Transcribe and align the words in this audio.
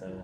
السلام 0.00 0.16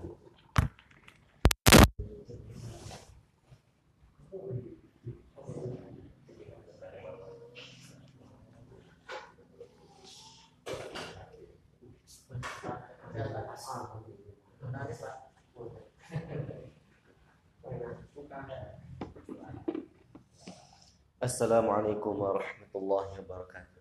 عليكم 21.71 22.15
ورحمة 22.21 22.73
الله 22.77 23.21
وبركاته. 23.21 23.81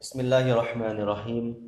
بسم 0.00 0.20
الله 0.20 0.52
الرحمن 0.52 1.00
الرحيم. 1.00 1.67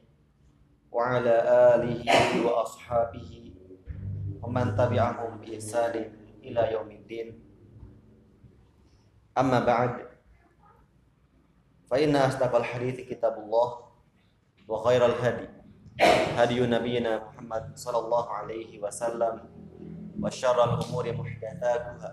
وعلى 0.91 1.35
آله 1.75 2.03
وأصحابه 2.45 3.31
ومن 4.41 4.75
تبعهم 4.75 5.31
بإحسان 5.41 5.95
إلى 6.43 6.61
يوم 6.71 6.91
الدين. 6.91 7.27
أما 9.37 9.59
بعد 9.59 10.11
فإن 11.91 12.15
أصدق 12.15 12.55
الحديث 12.55 13.09
كتاب 13.09 13.37
الله 13.39 13.69
وخير 14.67 15.05
الهدي 15.05 15.47
هدي 16.39 16.59
نبينا 16.67 17.23
محمد 17.23 17.71
صلى 17.75 17.99
الله 17.99 18.25
عليه 18.29 18.79
وسلم 18.79 19.35
وشر 20.23 20.57
الأمور 20.63 21.05
محدثاتها 21.13 22.11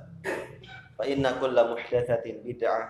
فإن 0.98 1.22
كل 1.40 1.56
محدثة 1.72 2.24
بدعة 2.26 2.82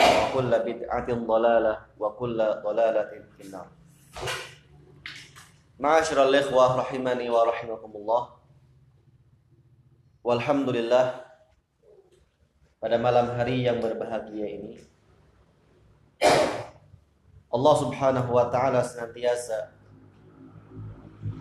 وكل 0.00 0.50
بدعة 0.58 1.08
ضلالة 1.14 1.74
وكل 1.98 2.38
ضلالة 2.64 3.12
في 3.36 3.40
النار. 3.46 3.68
Ma'asyiral 5.74 6.30
ikhwah 6.30 6.86
rahimani 6.86 7.26
wa 7.26 7.50
rahimakumullah. 7.50 8.22
Walhamdulillah 10.24 11.26
pada 12.78 12.96
malam 12.96 13.32
hari 13.36 13.64
yang 13.64 13.80
berbahagia 13.80 14.44
ini 14.44 14.80
Allah 17.54 17.74
Subhanahu 17.78 18.34
wa 18.34 18.50
taala 18.50 18.82
senantiasa 18.82 19.70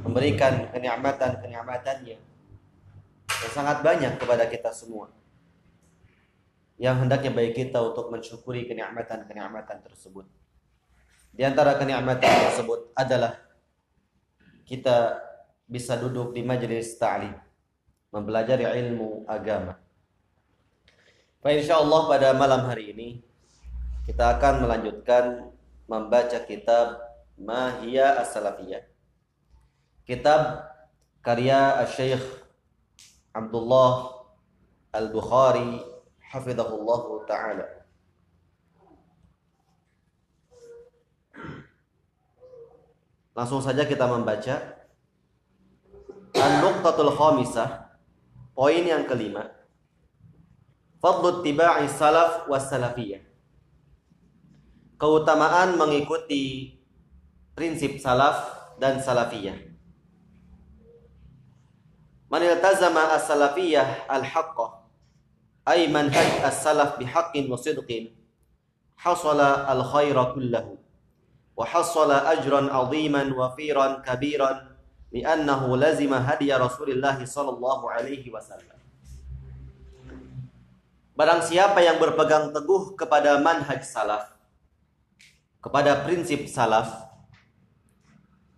memberikan 0.06 0.70
kenikmatan-kenikmatannya 0.70 2.18
yang 3.28 3.52
sangat 3.52 3.82
banyak 3.82 4.22
kepada 4.22 4.46
kita 4.46 4.70
semua. 4.70 5.10
Yang 6.78 7.06
hendaknya 7.06 7.32
baik 7.34 7.54
kita 7.58 7.82
untuk 7.82 8.14
mensyukuri 8.14 8.70
kenikmatan-kenikmatan 8.70 9.82
tersebut. 9.82 10.30
Di 11.34 11.42
antara 11.42 11.82
kenikmatan 11.82 12.30
tersebut 12.30 12.94
adalah 12.94 13.42
kita 14.64 15.20
bisa 15.68 15.96
duduk 16.00 16.32
di 16.36 16.44
majelis 16.44 16.96
ta'lim, 16.96 17.36
mempelajari 18.12 18.68
ilmu 18.68 19.28
agama. 19.28 19.80
Baik 21.44 21.68
insyaallah 21.68 22.02
pada 22.08 22.32
malam 22.32 22.64
hari 22.72 22.96
ini 22.96 23.10
kita 24.08 24.40
akan 24.40 24.64
melanjutkan 24.64 25.52
membaca 25.92 26.40
kitab 26.48 27.04
Mahia 27.36 28.24
As-Salafiyah. 28.24 28.88
Kitab 30.08 30.64
karya 31.20 31.84
Syekh 31.88 32.24
Abdullah 33.36 34.24
Al-Bukhari 34.96 35.84
hafizahullah 36.32 37.04
taala. 37.28 37.83
Langsung 43.34 43.62
saja 43.62 43.86
kita 43.86 44.06
membaca. 44.06 44.86
An-Nuqtatul 46.34 47.14
Khamisah 47.14 47.84
Poin 48.54 48.86
yang 48.86 49.10
kelima. 49.10 49.50
Fadlu 51.02 51.42
tiba'i 51.42 51.90
salaf 51.90 52.46
was 52.46 52.70
salafiyah. 52.70 53.26
Keutamaan 55.02 55.74
mengikuti 55.74 56.78
prinsip 57.58 57.98
salaf 57.98 58.70
dan 58.78 59.02
salafiyah. 59.02 59.58
Man 62.30 62.46
iltazama 62.46 63.18
as-salafiyah 63.18 64.06
al-haqqah 64.10 64.86
ay 65.66 65.90
manhaj 65.90 66.46
as-salaf 66.46 67.02
bihaqqin 67.02 67.50
wa 67.50 67.58
sidqin 67.58 68.14
hasala 68.98 69.66
al-khaira 69.70 70.34
kullahu 70.34 70.82
wa 71.54 71.66
hasala 71.66 72.30
ajran 72.34 72.70
'aziman 72.70 73.30
wafiran 73.34 74.02
kabiran 74.02 74.74
li'annahu 75.14 75.78
lazima 75.78 76.22
hadiya 76.22 76.58
Rasulillah 76.58 77.18
sallallahu 77.18 77.86
alaihi 77.90 78.30
wasallam 78.34 78.78
Barang 81.14 81.46
siapa 81.46 81.78
yang 81.86 82.02
berpegang 82.02 82.50
teguh 82.50 82.98
kepada 82.98 83.38
manhaj 83.38 83.86
salaf 83.86 84.34
kepada 85.62 86.02
prinsip 86.02 86.50
salaf 86.50 86.90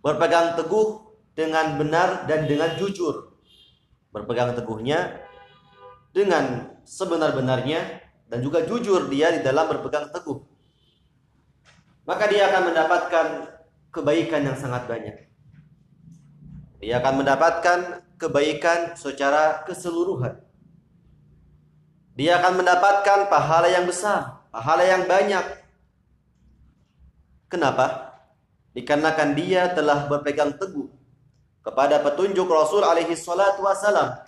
berpegang 0.00 0.56
teguh 0.56 1.04
dengan 1.36 1.76
benar 1.76 2.24
dan 2.24 2.48
dengan 2.48 2.72
jujur 2.80 3.36
berpegang 4.16 4.56
teguhnya 4.56 5.20
dengan 6.16 6.72
sebenar-benarnya 6.88 8.00
dan 8.32 8.40
juga 8.40 8.64
jujur 8.64 9.12
dia 9.12 9.36
di 9.36 9.44
dalam 9.44 9.68
berpegang 9.68 10.08
teguh. 10.08 10.40
Maka 12.06 12.24
dia 12.30 12.46
akan 12.48 12.62
mendapatkan 12.70 13.26
kebaikan 13.90 14.46
yang 14.46 14.54
sangat 14.54 14.86
banyak. 14.86 15.26
Dia 16.78 17.02
akan 17.02 17.26
mendapatkan 17.26 17.78
kebaikan 18.14 18.94
secara 18.94 19.66
keseluruhan. 19.66 20.38
Dia 22.16 22.40
akan 22.40 22.62
mendapatkan 22.62 23.28
pahala 23.28 23.68
yang 23.68 23.84
besar, 23.84 24.40
pahala 24.48 24.86
yang 24.86 25.04
banyak. 25.04 25.44
Kenapa? 27.50 28.16
Dikarenakan 28.72 29.30
dia 29.36 29.68
telah 29.74 30.06
berpegang 30.08 30.56
teguh 30.56 30.88
kepada 31.60 31.98
petunjuk 32.00 32.46
Rasul 32.46 32.86
alaihi 32.86 33.18
salatu 33.18 33.66
wasalam. 33.66 34.22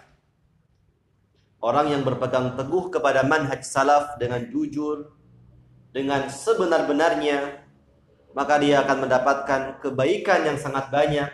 Orang 1.63 1.91
yang 1.91 2.03
berpegang 2.03 2.59
teguh 2.59 2.91
kepada 2.91 3.23
manhaj 3.23 3.63
salaf 3.63 4.19
dengan 4.19 4.43
jujur, 4.47 5.15
dengan 5.91 6.27
sebenar-benarnya, 6.31 7.68
maka 8.39 8.55
dia 8.63 8.87
akan 8.87 9.11
mendapatkan 9.11 9.61
kebaikan 9.83 10.47
yang 10.47 10.55
sangat 10.55 10.95
banyak, 10.95 11.27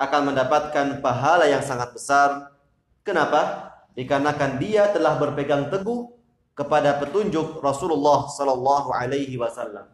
akan 0.00 0.32
mendapatkan 0.32 1.04
pahala 1.04 1.44
yang 1.44 1.60
sangat 1.60 1.92
besar. 1.92 2.56
Kenapa? 3.04 3.68
Dikarenakan 3.92 4.56
dia 4.56 4.88
telah 4.96 5.20
berpegang 5.20 5.68
teguh 5.68 6.08
kepada 6.56 6.96
petunjuk 6.96 7.60
Rasulullah 7.60 8.32
Sallallahu 8.32 8.96
Alaihi 8.96 9.36
Wasallam. 9.36 9.92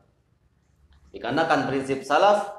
Dikarenakan 1.10 1.66
prinsip 1.66 2.06
salaf 2.06 2.54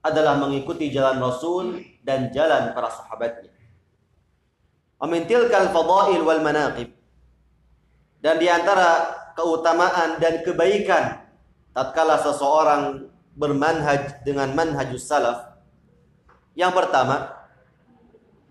adalah 0.00 0.40
mengikuti 0.40 0.88
jalan 0.88 1.20
Rasul 1.20 1.84
dan 2.00 2.32
jalan 2.32 2.72
para 2.72 2.88
sahabatnya. 2.88 3.52
Amintilkal 4.96 5.76
fadail 5.76 6.24
wal 6.24 6.40
manaqib. 6.40 6.88
Dan 8.24 8.40
di 8.40 8.48
antara 8.48 9.12
keutamaan 9.36 10.16
dan 10.16 10.40
kebaikan 10.40 11.23
tatkala 11.74 12.22
seseorang 12.22 13.10
bermanhaj 13.34 14.22
dengan 14.22 14.54
manhajus 14.54 15.10
salaf. 15.10 15.58
Yang 16.54 16.72
pertama, 16.78 17.34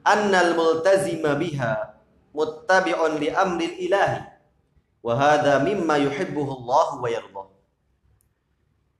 annal 0.03 0.59
multazima 0.59 1.39
biha 1.39 1.95
muttabi'un 2.35 3.17
li 3.23 3.31
amril 3.31 3.75
ilahi 3.79 4.27
wa 4.99 5.13
hadha 5.15 5.63
mimma 5.63 6.03
yuhibbuhu 6.03 6.51
Allah 6.61 6.87
wa 6.99 7.07
yardah. 7.07 7.47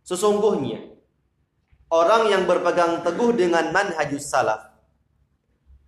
Sesungguhnya 0.08 0.94
orang 1.92 2.32
yang 2.32 2.44
berpegang 2.48 3.04
teguh 3.04 3.36
dengan 3.36 3.70
manhajus 3.76 4.26
salaf 4.32 4.74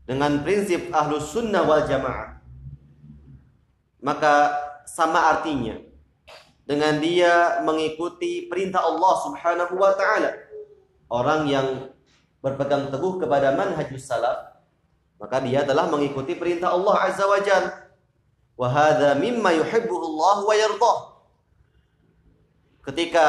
dengan 0.06 0.46
prinsip 0.46 0.94
ahlus 0.94 1.34
sunnah 1.34 1.66
wal 1.66 1.82
jamaah 1.82 2.38
maka 4.06 4.54
sama 4.86 5.34
artinya 5.34 5.82
dengan 6.66 6.98
dia 6.98 7.62
mengikuti 7.62 8.50
perintah 8.50 8.82
Allah 8.82 9.14
subhanahu 9.22 9.74
wa 9.78 9.94
ta'ala 9.94 10.34
orang 11.14 11.46
yang 11.46 11.68
berpegang 12.42 12.90
teguh 12.90 13.22
kepada 13.22 13.54
manhajus 13.54 14.06
salaf, 14.06 14.62
maka 15.18 15.42
dia 15.42 15.66
telah 15.66 15.90
mengikuti 15.90 16.38
perintah 16.38 16.74
Allah 16.74 16.96
Azza 17.10 17.26
wa 17.26 17.42
Jalla. 17.42 17.72
Wa 18.56 18.72
hadza 18.72 19.20
mimma 19.20 19.52
yuhibbuhu 19.52 20.06
Allah 20.16 20.38
wa 20.48 20.56
yardah. 20.56 20.98
Ketika 22.88 23.26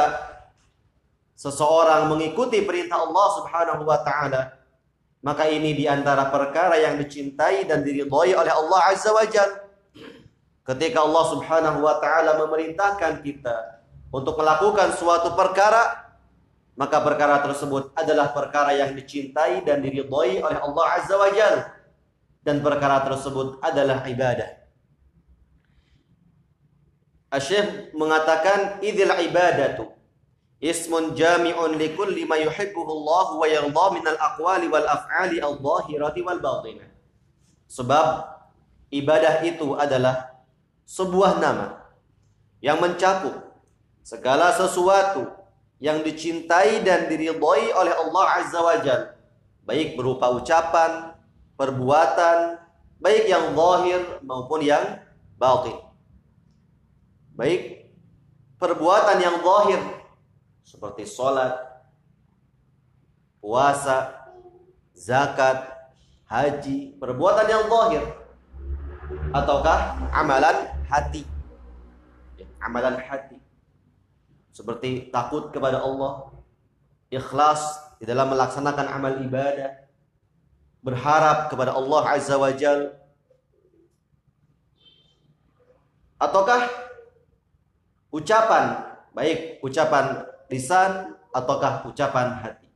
seseorang 1.34 2.06
mengikuti 2.06 2.62
perintah 2.62 3.02
Allah 3.02 3.26
Subhanahu 3.40 3.82
wa 3.82 3.98
taala, 4.06 4.54
maka 5.24 5.50
ini 5.50 5.74
di 5.74 5.90
antara 5.90 6.30
perkara 6.30 6.78
yang 6.78 6.94
dicintai 7.00 7.66
dan 7.66 7.82
diridhai 7.82 8.38
oleh 8.38 8.52
Allah 8.54 8.80
Azza 8.86 9.10
wa 9.10 9.26
Jalla. 9.26 9.65
Ketika 10.66 10.98
Allah 11.06 11.24
Subhanahu 11.30 11.78
wa 11.78 12.02
taala 12.02 12.42
memerintahkan 12.42 13.22
kita 13.22 13.86
untuk 14.10 14.34
melakukan 14.34 14.98
suatu 14.98 15.38
perkara, 15.38 16.10
maka 16.74 16.98
perkara 17.00 17.38
tersebut 17.46 17.94
adalah 17.94 18.34
perkara 18.34 18.74
yang 18.74 18.90
dicintai 18.92 19.62
dan 19.62 19.78
diridhai 19.78 20.42
oleh 20.42 20.58
Allah 20.58 20.84
Azza 20.98 21.14
wa 21.14 21.30
Jalla 21.30 21.70
dan 22.42 22.60
perkara 22.66 23.06
tersebut 23.06 23.62
adalah 23.62 24.02
ibadah. 24.10 24.58
Asyik 27.30 27.94
mengatakan 27.94 28.82
idil 28.82 29.10
ibadatu 29.22 29.90
ismun 30.62 31.14
jami'un 31.14 31.74
li 31.78 31.94
kulli 31.94 32.22
ma 32.26 32.38
yuhibbuhu 32.38 32.90
Allah 32.90 33.26
wa 33.34 33.46
yarda 33.46 33.86
min 33.94 34.04
al-aqwali 34.06 34.66
wal 34.66 34.86
af'ali 34.86 35.42
wal 35.42 36.40
batinah. 36.42 36.90
Sebab 37.66 38.06
ibadah 38.94 39.42
itu 39.42 39.74
adalah 39.74 40.35
sebuah 40.86 41.42
nama 41.42 41.82
yang 42.62 42.78
mencakup 42.78 43.34
segala 44.06 44.54
sesuatu 44.54 45.26
yang 45.82 46.00
dicintai 46.00 46.80
dan 46.86 47.10
diridhoi 47.10 47.74
oleh 47.74 47.92
Allah 47.92 48.24
Azza 48.40 48.62
wa 48.62 48.78
Jal, 48.80 49.12
baik 49.66 49.98
berupa 49.98 50.32
ucapan, 50.32 51.12
perbuatan, 51.58 52.62
baik 53.02 53.28
yang 53.28 53.52
zahir 53.52 54.00
maupun 54.24 54.62
yang 54.64 55.02
batin. 55.36 55.76
Baik 57.36 57.92
perbuatan 58.56 59.20
yang 59.20 59.36
zahir 59.44 59.80
seperti 60.64 61.04
sholat, 61.04 61.60
puasa, 63.42 64.16
zakat, 64.96 65.66
haji, 66.24 66.96
perbuatan 66.96 67.46
yang 67.50 67.68
zahir 67.68 68.04
ataukah 69.36 70.08
amalan 70.16 70.75
hati. 70.88 71.22
Amalan 72.62 72.98
hati. 72.98 73.38
Seperti 74.50 75.12
takut 75.12 75.52
kepada 75.52 75.84
Allah, 75.84 76.32
ikhlas 77.12 77.60
di 78.00 78.08
dalam 78.08 78.32
melaksanakan 78.32 78.86
amal 78.88 79.20
ibadah, 79.20 79.84
berharap 80.80 81.52
kepada 81.52 81.76
Allah 81.76 82.02
Azza 82.08 82.40
wa 82.40 82.48
Jal, 82.56 82.96
ataukah 86.16 86.64
ucapan 88.08 88.96
baik 89.16 89.64
ucapan 89.64 90.24
lisan 90.52 91.16
ataukah 91.32 91.88
ucapan 91.88 92.36
hati. 92.40 92.68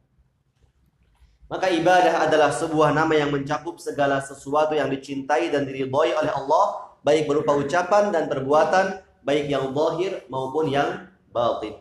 Maka 1.50 1.66
ibadah 1.68 2.24
adalah 2.24 2.54
sebuah 2.54 2.94
nama 2.94 3.10
yang 3.10 3.34
mencakup 3.34 3.76
segala 3.82 4.22
sesuatu 4.22 4.72
yang 4.72 4.86
dicintai 4.86 5.50
dan 5.50 5.66
diridhoi 5.66 6.14
oleh 6.14 6.30
Allah, 6.30 6.89
baik 7.00 7.28
berupa 7.28 7.56
ucapan 7.56 8.12
dan 8.12 8.28
perbuatan, 8.28 9.00
baik 9.24 9.48
yang 9.48 9.72
zahir 9.72 10.24
maupun 10.28 10.68
yang 10.68 11.08
batin. 11.32 11.80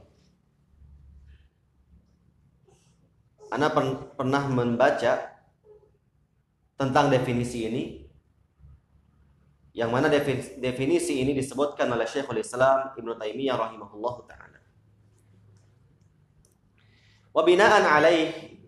Anda 3.49 3.73
pernah 4.13 4.43
membaca 4.45 5.41
tentang 6.77 7.09
definisi 7.09 7.65
ini 7.65 7.83
yang 9.73 9.89
mana 9.89 10.09
definisi 10.59 11.21
ini 11.21 11.31
disebutkan 11.33 11.89
oleh 11.89 12.05
Syekhul 12.05 12.41
Islam 12.41 12.93
Ibnu 12.99 13.15
Taimiyah 13.17 13.57
rahimahullah 13.57 14.15
taala. 14.27 14.59
Wabinaan 17.33 17.85
alaih 17.85 18.59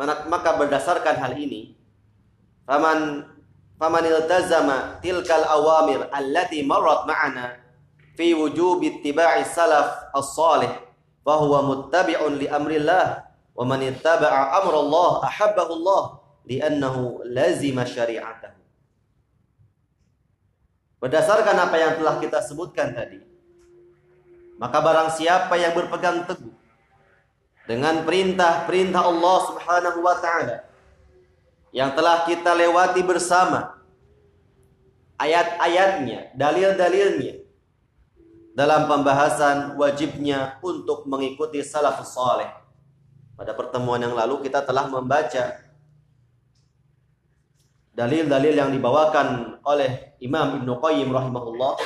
maka 0.00 0.50
berdasarkan 0.58 1.16
hal 1.18 1.34
ini 1.36 1.76
faman 2.68 3.24
faman 3.76 4.04
iltazama 4.04 4.98
tilkal 5.04 5.44
awamir 5.44 6.08
allati 6.12 6.64
marrat 6.64 7.04
ma'ana 7.04 7.60
fi 8.16 8.32
ittiba'i 8.32 9.44
salaf 9.44 10.10
as-salih 10.16 10.72
muttabi'un 11.24 12.40
li 12.40 12.48
amrillah 12.48 13.24
wa 13.56 13.64
man 13.64 13.80
ittaba'a 13.84 14.60
amrallah 14.64 15.24
ahabbahu 15.28 15.72
Allah 15.80 16.02
li'annahu 16.48 17.24
lazima 17.28 17.84
Berdasarkan 20.96 21.56
apa 21.60 21.76
yang 21.76 21.92
telah 22.00 22.16
kita 22.18 22.40
sebutkan 22.40 22.96
tadi 22.96 23.20
maka 24.56 24.80
barang 24.80 25.12
siapa 25.12 25.52
yang 25.60 25.76
berpegang 25.76 26.24
teguh 26.24 26.56
dengan 27.68 28.02
perintah-perintah 28.08 29.02
Allah 29.04 29.36
Subhanahu 29.52 29.98
wa 30.00 30.16
taala 30.16 30.65
yang 31.76 31.92
telah 31.92 32.24
kita 32.24 32.56
lewati 32.56 33.04
bersama 33.04 33.76
ayat-ayatnya, 35.20 36.32
dalil-dalilnya 36.32 37.44
dalam 38.56 38.88
pembahasan 38.88 39.76
wajibnya 39.76 40.56
untuk 40.64 41.04
mengikuti 41.04 41.60
salafus 41.60 42.16
saleh. 42.16 42.48
Pada 43.36 43.52
pertemuan 43.52 44.00
yang 44.00 44.16
lalu 44.16 44.48
kita 44.48 44.64
telah 44.64 44.88
membaca 44.88 45.60
dalil-dalil 47.92 48.56
yang 48.56 48.72
dibawakan 48.72 49.60
oleh 49.60 50.16
Imam 50.24 50.56
Ibnu 50.64 50.80
Qayyim 50.80 51.12
rahimahullah 51.12 51.76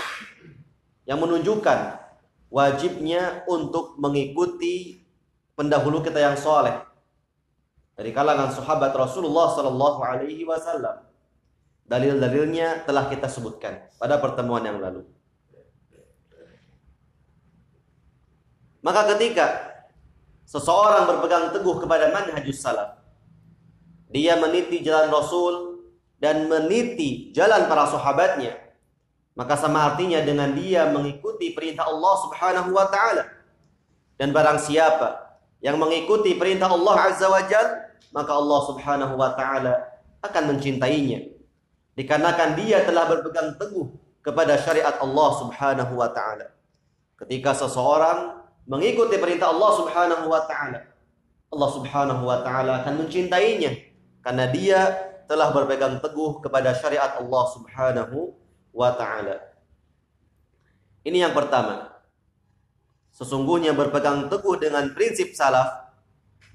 yang 1.10 1.18
menunjukkan 1.18 1.98
wajibnya 2.46 3.42
untuk 3.50 3.98
mengikuti 3.98 5.02
pendahulu 5.58 5.98
kita 5.98 6.22
yang 6.22 6.38
soleh 6.38 6.89
dari 8.00 8.16
kalangan 8.16 8.48
sahabat 8.48 8.96
Rasulullah 8.96 9.52
Sallallahu 9.52 10.00
Alaihi 10.00 10.48
Wasallam. 10.48 11.04
Dalil-dalilnya 11.84 12.88
telah 12.88 13.12
kita 13.12 13.28
sebutkan 13.28 13.92
pada 14.00 14.16
pertemuan 14.16 14.64
yang 14.64 14.80
lalu. 14.80 15.04
Maka 18.80 19.04
ketika 19.12 19.76
seseorang 20.48 21.12
berpegang 21.12 21.52
teguh 21.52 21.76
kepada 21.76 22.08
manhajus 22.08 22.64
salaf, 22.64 22.96
dia 24.08 24.40
meniti 24.40 24.80
jalan 24.80 25.12
Rasul 25.12 25.84
dan 26.16 26.48
meniti 26.48 27.36
jalan 27.36 27.68
para 27.68 27.84
sahabatnya, 27.84 28.56
maka 29.36 29.60
sama 29.60 29.92
artinya 29.92 30.24
dengan 30.24 30.56
dia 30.56 30.88
mengikuti 30.88 31.52
perintah 31.52 31.84
Allah 31.84 32.14
Subhanahu 32.24 32.72
wa 32.72 32.88
taala. 32.88 33.28
Dan 34.16 34.32
barang 34.32 34.56
siapa 34.56 35.36
yang 35.60 35.76
mengikuti 35.76 36.32
perintah 36.40 36.72
Allah 36.72 37.12
Azza 37.12 37.28
wa 37.28 37.44
Jal, 37.44 37.89
maka 38.10 38.32
Allah 38.34 38.60
Subhanahu 38.66 39.14
wa 39.14 39.34
taala 39.34 39.74
akan 40.20 40.54
mencintainya. 40.54 41.30
Dikarenakan 41.94 42.58
dia 42.58 42.82
telah 42.86 43.06
berpegang 43.06 43.56
teguh 43.56 43.90
kepada 44.20 44.58
syariat 44.60 44.98
Allah 45.00 45.30
Subhanahu 45.40 45.92
wa 45.96 46.08
taala. 46.12 46.52
Ketika 47.16 47.56
seseorang 47.56 48.40
mengikuti 48.68 49.16
perintah 49.16 49.52
Allah 49.52 49.70
Subhanahu 49.76 50.24
wa 50.28 50.42
taala, 50.44 50.80
Allah 51.50 51.70
Subhanahu 51.74 52.22
wa 52.22 52.38
taala 52.46 52.84
akan 52.84 53.04
mencintainya 53.06 53.74
karena 54.22 54.46
dia 54.50 54.80
telah 55.30 55.54
berpegang 55.54 56.02
teguh 56.02 56.42
kepada 56.42 56.74
syariat 56.74 57.16
Allah 57.18 57.44
Subhanahu 57.54 58.34
wa 58.74 58.90
taala. 58.94 59.38
Ini 61.06 61.26
yang 61.28 61.34
pertama. 61.34 61.90
Sesungguhnya 63.10 63.76
berpegang 63.76 64.30
teguh 64.32 64.56
dengan 64.60 64.92
prinsip 64.96 65.34
salaf 65.36 65.79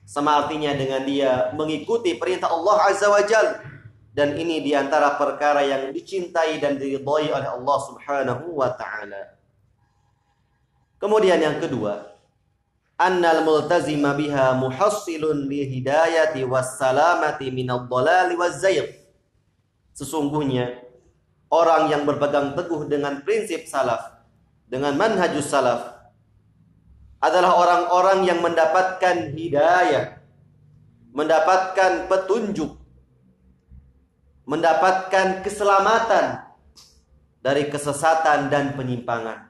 sama 0.05 0.45
artinya 0.45 0.71
dengan 0.77 1.01
dia 1.01 1.50
mengikuti 1.57 2.13
perintah 2.13 2.53
Allah 2.53 2.77
Azza 2.93 3.09
wa 3.09 3.25
Jal 3.25 3.57
dan 4.15 4.38
ini 4.38 4.62
di 4.62 4.71
antara 4.71 5.17
perkara 5.19 5.65
yang 5.65 5.91
dicintai 5.91 6.62
dan 6.62 6.79
diridhai 6.79 7.33
oleh 7.33 7.50
Allah 7.51 7.77
Subhanahu 7.83 8.55
wa 8.55 8.71
taala. 8.71 9.35
Kemudian 11.01 11.41
yang 11.41 11.59
kedua, 11.59 12.15
annal 12.95 13.43
multazima 13.43 14.15
biha 14.15 14.55
muhassilun 14.55 15.51
li 15.51 15.67
hidayati 15.67 16.47
was 16.47 16.79
salamati 16.79 17.51
minad 17.51 17.91
dhalali 17.91 18.39
waz 18.39 18.63
Sesungguhnya 19.95 20.79
orang 21.51 21.91
yang 21.91 22.07
berpegang 22.07 22.55
teguh 22.55 22.88
dengan 22.88 23.19
prinsip 23.24 23.67
salaf, 23.67 24.24
dengan 24.67 24.95
manhajus 24.95 25.47
salaf, 25.47 25.95
adalah 27.25 27.58
orang-orang 27.58 28.29
yang 28.29 28.39
mendapatkan 28.46 29.34
hidayah, 29.34 30.22
mendapatkan 31.10 32.05
petunjuk, 32.05 32.77
mendapatkan 34.46 35.41
keselamatan 35.41 36.46
dari 37.41 37.65
kesesatan 37.65 38.53
dan 38.53 38.77
penyimpangan. 38.77 39.50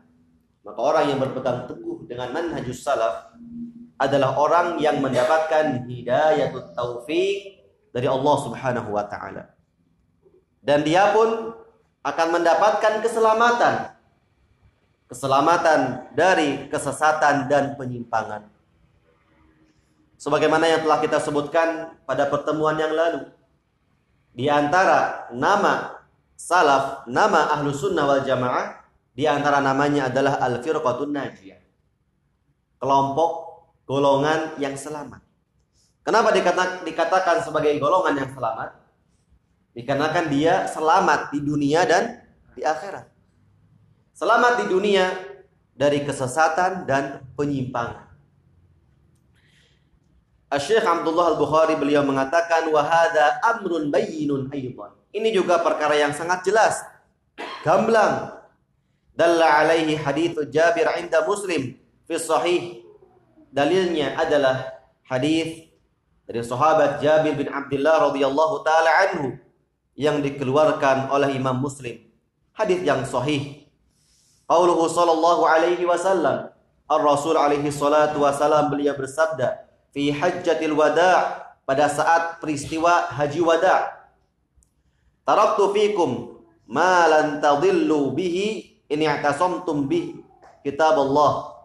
Maka 0.63 0.79
orang 0.79 1.05
yang 1.11 1.19
berpegang 1.19 1.67
teguh 1.67 2.07
dengan 2.07 2.31
manhajus 2.31 2.79
salaf, 2.79 3.35
adalah 3.95 4.35
orang 4.35 4.79
yang 4.79 4.99
mendapatkan 4.99 5.87
hidayatut 5.87 6.75
taufik 6.75 7.63
dari 7.95 8.07
Allah 8.11 8.35
Subhanahu 8.43 8.91
wa 8.91 9.07
taala. 9.07 9.55
Dan 10.59 10.83
dia 10.83 11.15
pun 11.15 11.55
akan 12.03 12.27
mendapatkan 12.39 12.99
keselamatan. 12.99 13.94
Keselamatan 15.15 16.11
dari 16.11 16.67
kesesatan 16.67 17.47
dan 17.47 17.79
penyimpangan. 17.79 18.51
Sebagaimana 20.19 20.67
yang 20.67 20.83
telah 20.83 20.99
kita 20.99 21.23
sebutkan 21.23 21.95
pada 22.03 22.27
pertemuan 22.27 22.75
yang 22.75 22.91
lalu. 22.91 23.31
Di 24.35 24.51
antara 24.51 25.31
nama 25.31 26.03
salaf, 26.35 27.07
nama 27.07 27.47
ahlu 27.55 27.71
sunnah 27.71 28.03
wal 28.03 28.27
jamaah, 28.27 28.83
di 29.15 29.23
antara 29.23 29.63
namanya 29.63 30.11
adalah 30.11 30.35
al-firqatun 30.43 31.15
najiyah. 31.15 31.63
Kelompok 32.75 33.31
golongan 33.87 34.59
yang 34.59 34.75
selamat. 34.75 35.23
Kenapa 36.03 36.35
dikatakan 36.83 37.39
sebagai 37.39 37.71
golongan 37.79 38.19
yang 38.19 38.35
selamat? 38.35 38.83
Dikarenakan 39.79 40.25
dia 40.27 40.67
selamat 40.67 41.31
di 41.31 41.39
dunia 41.39 41.87
dan 41.87 42.19
di 42.51 42.67
akhirat. 42.67 43.14
Selamat 44.15 44.63
di 44.63 44.71
dunia 44.71 45.11
dari 45.75 45.99
kesesatan 46.07 46.87
dan 46.87 47.19
penyimpangan. 47.35 48.15
Syekh 50.55 50.87
Abdullah 50.87 51.35
Al-Bukhari 51.35 51.75
beliau 51.75 51.99
mengatakan 52.07 52.71
wahada 52.71 53.43
amrun 53.43 53.91
bayyinun 53.91 54.47
aidan. 54.55 54.95
Ini 55.11 55.35
juga 55.35 55.59
perkara 55.59 55.99
yang 55.99 56.15
sangat 56.15 56.47
jelas, 56.47 56.79
gamblang. 57.67 58.39
Dalla 59.11 59.67
alaihi 59.67 59.99
hadits 59.99 60.47
Jabir 60.47 60.87
inda 60.95 61.27
Muslim 61.27 61.75
fi 62.07 62.15
sahih 62.15 62.87
dalilnya 63.51 64.15
adalah 64.15 64.79
hadis 65.11 65.67
dari 66.23 66.39
sahabat 66.39 67.03
Jabir 67.03 67.35
bin 67.35 67.51
Abdullah 67.51 68.11
radhiyallahu 68.11 68.63
taala 68.63 69.11
anhu 69.11 69.35
yang 69.99 70.23
dikeluarkan 70.23 71.11
oleh 71.11 71.35
Imam 71.35 71.59
Muslim. 71.59 71.99
Hadis 72.55 72.79
yang 72.79 73.03
sahih. 73.03 73.64
Qauluhu 74.45 74.85
sallallahu 74.85 75.43
alaihi 75.49 75.85
wasallam, 75.85 76.53
Ar-Rasul 76.85 77.33
alaihi 77.33 77.73
salatu 77.73 78.21
wasallam 78.21 78.69
beliau 78.69 78.93
bersabda, 78.93 79.65
fi 79.89 80.13
hajjatil 80.13 80.77
wada' 80.77 81.49
pada 81.65 81.89
saat 81.89 82.37
peristiwa 82.37 83.09
haji 83.09 83.41
wada'. 83.41 83.89
Taraktu 85.25 85.73
fikum 85.73 86.37
ma 86.69 87.09
lan 87.09 87.41
tadillu 87.41 88.13
bihi 88.13 88.77
in 88.85 89.01
i'tasamtum 89.01 89.89
bihi 89.89 90.21
kitab 90.61 91.01
Allah 91.01 91.55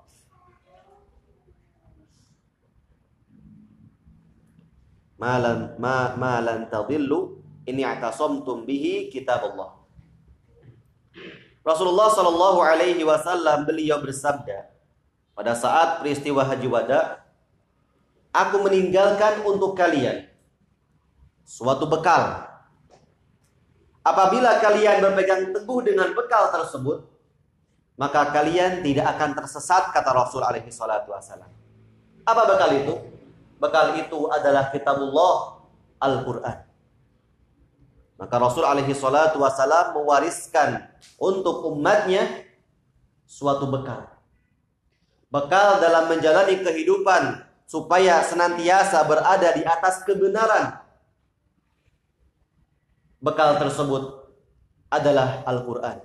malan 5.21 5.77
ma 5.77 6.17
malan 6.17 6.65
tadillu 6.73 7.45
ini 7.69 7.85
atasamtum 7.85 8.65
bihi 8.65 9.13
kitab 9.13 9.45
Allah. 9.53 9.80
Rasulullah 11.61 12.09
Shallallahu 12.09 12.59
Alaihi 12.65 13.03
Wasallam 13.05 13.69
beliau 13.69 14.01
bersabda 14.01 14.69
pada 15.37 15.53
saat 15.53 16.01
peristiwa 16.01 16.45
Haji 16.45 16.69
Wada, 16.69 17.21
aku 18.33 18.65
meninggalkan 18.65 19.45
untuk 19.45 19.77
kalian 19.77 20.29
suatu 21.45 21.85
bekal. 21.89 22.49
Apabila 24.01 24.57
kalian 24.65 25.05
berpegang 25.05 25.53
teguh 25.53 25.81
dengan 25.85 26.17
bekal 26.17 26.49
tersebut, 26.49 27.05
maka 28.01 28.33
kalian 28.33 28.81
tidak 28.81 29.13
akan 29.17 29.37
tersesat 29.37 29.93
kata 29.93 30.11
Rasul 30.17 30.41
alaihi 30.41 30.73
wasallam. 30.73 31.53
Apa 32.25 32.43
bekal 32.49 32.73
itu? 32.81 32.95
bekal 33.61 33.93
itu 34.01 34.19
adalah 34.33 34.73
kitabullah 34.73 35.61
Al-Quran. 36.01 36.59
Maka 38.21 38.37
Rasul 38.37 38.69
alaihi 38.69 38.93
salatu 38.93 39.41
wasalam 39.41 39.97
mewariskan 39.97 40.93
untuk 41.17 41.65
umatnya 41.73 42.29
suatu 43.25 43.65
bekal. 43.65 44.13
Bekal 45.33 45.81
dalam 45.81 46.13
menjalani 46.13 46.61
kehidupan 46.61 47.41
supaya 47.65 48.21
senantiasa 48.21 49.01
berada 49.09 49.57
di 49.57 49.65
atas 49.65 50.05
kebenaran. 50.05 50.85
Bekal 53.25 53.57
tersebut 53.57 54.29
adalah 54.93 55.41
Al-Quran. 55.49 56.05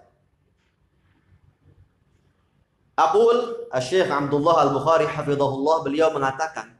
Aqul 2.95 3.67
Syekh 3.75 4.07
Abdullah 4.07 4.71
Al-Bukhari 4.71 5.03
hafizahullah 5.03 5.83
beliau 5.83 6.15
mengatakan 6.15 6.79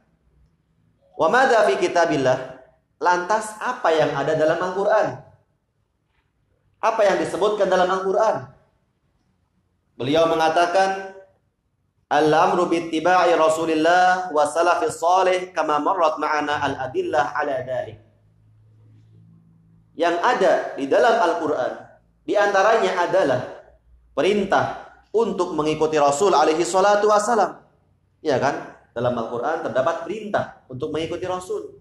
Wa 1.12 1.28
madza 1.28 1.68
fi 1.68 1.76
kitabillah? 1.76 2.56
Lantas 2.96 3.52
apa 3.60 3.92
yang 3.92 4.16
ada 4.16 4.32
dalam 4.32 4.56
Al-Qur'an? 4.56 5.25
Apa 6.86 7.02
yang 7.02 7.18
disebutkan 7.18 7.66
dalam 7.66 7.90
Al-Qur'an? 7.90 8.46
Beliau 9.98 10.30
mengatakan 10.30 11.18
Al-amru 12.06 12.70
bittiba'i 12.70 13.34
Rasulillah 13.34 14.30
wa 14.30 14.46
salafis 14.46 15.02
salih 15.02 15.50
kama 15.50 15.82
marrat 15.82 16.22
ma'ana 16.22 16.62
al-adillah 16.62 17.34
ala. 17.34 17.66
Yang 19.98 20.16
ada 20.22 20.52
di 20.78 20.86
dalam 20.86 21.18
Al-Qur'an 21.18 21.72
di 22.22 22.38
antaranya 22.38 23.10
adalah 23.10 23.40
perintah 24.14 24.86
untuk 25.10 25.54
mengikuti 25.54 25.94
Rasul 25.98 26.34
alaihi 26.34 26.62
salatu 26.62 27.10
wasalam. 27.10 27.62
Ya 28.22 28.38
kan? 28.42 28.74
Dalam 28.96 29.12
Al-Quran 29.12 29.62
terdapat 29.62 30.08
perintah 30.08 30.64
untuk 30.66 30.90
mengikuti 30.90 31.22
Rasul. 31.28 31.78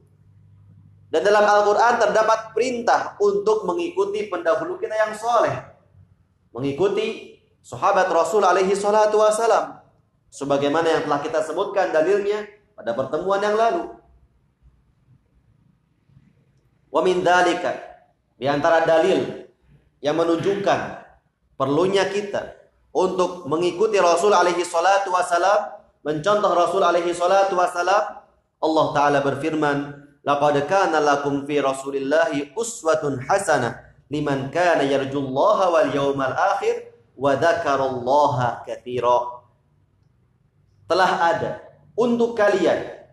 Dan 1.15 1.23
dalam 1.23 1.47
Al-Quran 1.47 1.95
terdapat 1.95 2.51
perintah 2.51 3.15
untuk 3.23 3.63
mengikuti 3.63 4.27
pendahulu 4.27 4.75
kita 4.75 4.91
yang 4.99 5.15
soleh. 5.15 5.55
Mengikuti 6.51 7.39
sahabat 7.63 8.11
Rasul 8.11 8.43
alaihi 8.43 8.75
salatu 8.75 9.23
wasalam. 9.23 9.79
Sebagaimana 10.27 10.91
yang 10.91 11.01
telah 11.07 11.23
kita 11.23 11.39
sebutkan 11.39 11.95
dalilnya 11.95 12.43
pada 12.75 12.91
pertemuan 12.91 13.39
yang 13.39 13.55
lalu. 13.55 13.95
Wa 16.91 16.99
min 16.99 17.23
dalika. 17.23 17.79
Di 18.35 18.51
antara 18.51 18.83
dalil 18.83 19.47
yang 20.03 20.19
menunjukkan 20.19 20.79
perlunya 21.55 22.11
kita 22.11 22.59
untuk 22.91 23.47
mengikuti 23.47 24.03
Rasul 24.03 24.35
alaihi 24.35 24.67
salatu 24.67 25.15
wasalam 25.15 25.79
mencontoh 26.03 26.51
Rasul 26.51 26.83
alaihi 26.83 27.15
salatu 27.15 27.55
wasalam 27.55 28.19
Allah 28.59 28.85
taala 28.91 29.23
berfirman 29.23 30.03
laqad 30.25 30.65
kana 30.65 30.97
lakum 30.97 31.45
fi 31.45 31.61
rasulillahi 31.61 32.57
uswatun 32.57 33.21
hasanah 33.21 33.85
liman 34.09 34.49
kana 34.49 34.81
yarjullaha 34.81 35.69
wal 35.69 35.89
yawmal 35.93 36.33
akhir 36.33 36.89
wa 37.13 37.37
dzakarallaha 37.37 38.65
katsira. 38.65 39.45
Telah 40.85 41.11
ada 41.33 41.51
untuk 41.97 42.37
kalian 42.37 43.05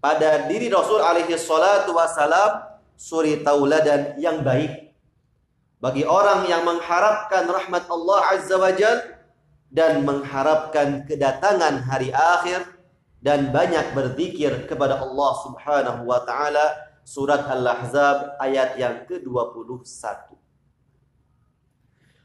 pada 0.00 0.48
diri 0.48 0.68
Rasul 0.72 1.00
alaihi 1.00 1.36
salatu 1.36 1.96
wasalam 1.96 2.64
suri 2.96 3.40
tauladan 3.40 4.16
yang 4.20 4.40
baik. 4.44 4.92
Bagi 5.80 6.04
orang 6.04 6.44
yang 6.44 6.68
mengharapkan 6.68 7.48
rahmat 7.48 7.88
Allah 7.88 8.20
azza 8.36 8.60
wajalla 8.60 9.16
dan 9.72 10.04
mengharapkan 10.04 11.08
kedatangan 11.08 11.86
hari 11.88 12.12
akhir 12.12 12.79
dan 13.20 13.52
banyak 13.52 13.92
berzikir 13.92 14.64
kepada 14.64 15.04
Allah 15.04 15.32
Subhanahu 15.44 16.08
wa 16.08 16.24
taala 16.24 16.90
surat 17.04 17.44
Al-Ahzab 17.44 18.40
ayat 18.40 18.80
yang 18.80 19.04
ke-21. 19.04 19.84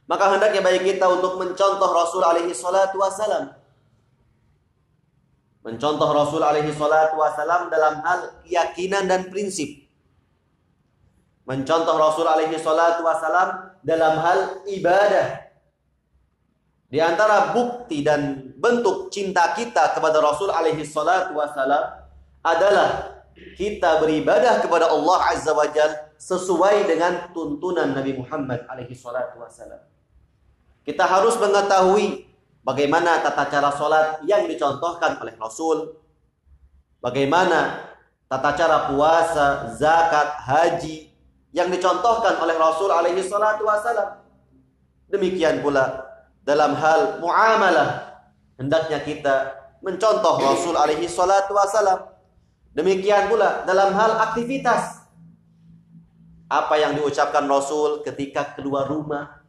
Maka 0.06 0.26
hendaknya 0.38 0.62
bagi 0.64 0.82
kita 0.86 1.06
untuk 1.10 1.36
mencontoh 1.42 1.90
Rasul 1.92 2.24
alaihi 2.24 2.56
salatu 2.56 3.02
wasalam. 3.02 3.52
Mencontoh 5.66 6.10
Rasul 6.14 6.46
alaihi 6.46 6.70
salatu 6.70 7.18
wasalam 7.18 7.74
dalam 7.74 8.06
hal 8.06 8.20
keyakinan 8.46 9.10
dan 9.10 9.34
prinsip. 9.34 9.90
Mencontoh 11.50 11.98
Rasul 11.98 12.30
alaihi 12.30 12.62
salatu 12.62 13.02
wasalam 13.02 13.74
dalam 13.82 14.14
hal 14.22 14.62
ibadah 14.70 15.46
di 16.86 17.02
antara 17.02 17.52
bukti 17.52 18.06
dan 18.06 18.54
bentuk 18.66 19.14
cinta 19.14 19.54
kita 19.54 19.94
kepada 19.94 20.18
Rasul 20.18 20.50
alaihi 20.50 20.82
salatu 20.82 21.38
wasalam 21.38 22.02
adalah 22.42 23.22
kita 23.54 24.02
beribadah 24.02 24.58
kepada 24.66 24.90
Allah 24.90 25.18
Azza 25.30 25.54
wa 25.54 25.70
Jal 25.70 26.10
sesuai 26.18 26.90
dengan 26.90 27.30
tuntunan 27.30 27.94
Nabi 27.94 28.18
Muhammad 28.18 28.66
alaihi 28.66 28.98
salatu 28.98 29.38
wasalam. 29.38 29.86
Kita 30.82 31.06
harus 31.06 31.38
mengetahui 31.38 32.26
bagaimana 32.66 33.22
tata 33.22 33.46
cara 33.54 33.70
sholat 33.78 34.26
yang 34.26 34.50
dicontohkan 34.50 35.22
oleh 35.22 35.38
Rasul. 35.38 36.02
Bagaimana 37.06 37.86
tata 38.26 38.58
cara 38.58 38.90
puasa, 38.90 39.78
zakat, 39.78 40.42
haji 40.42 41.14
yang 41.54 41.70
dicontohkan 41.70 42.42
oleh 42.42 42.58
Rasul 42.58 42.90
alaihi 42.90 43.22
salatu 43.22 43.70
wasalam. 43.70 44.26
Demikian 45.06 45.62
pula 45.62 46.02
dalam 46.42 46.74
hal 46.74 47.22
muamalah 47.22 48.15
hendaknya 48.60 49.00
kita 49.04 49.36
mencontoh 49.84 50.42
Rasul 50.42 50.76
alaihi 50.76 51.06
salatu 51.06 51.54
wasalam. 51.56 52.10
Demikian 52.76 53.32
pula 53.32 53.64
dalam 53.64 53.96
hal 53.96 54.20
aktivitas. 54.32 55.06
Apa 56.46 56.78
yang 56.78 56.94
diucapkan 56.94 57.46
Rasul 57.50 58.06
ketika 58.06 58.54
keluar 58.54 58.86
rumah, 58.86 59.42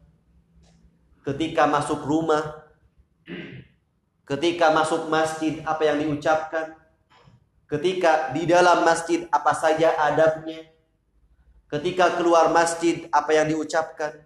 ketika 1.27 1.69
masuk 1.69 2.01
rumah, 2.07 2.65
ketika 4.25 4.73
masuk 4.73 5.11
masjid 5.13 5.61
apa 5.63 5.83
yang 5.85 6.01
diucapkan, 6.01 6.75
ketika 7.69 8.33
di 8.33 8.49
dalam 8.49 8.87
masjid 8.87 9.29
apa 9.29 9.53
saja 9.53 9.93
adabnya, 9.99 10.67
ketika 11.69 12.17
keluar 12.17 12.49
masjid 12.49 13.05
apa 13.11 13.31
yang 13.35 13.47
diucapkan, 13.51 14.25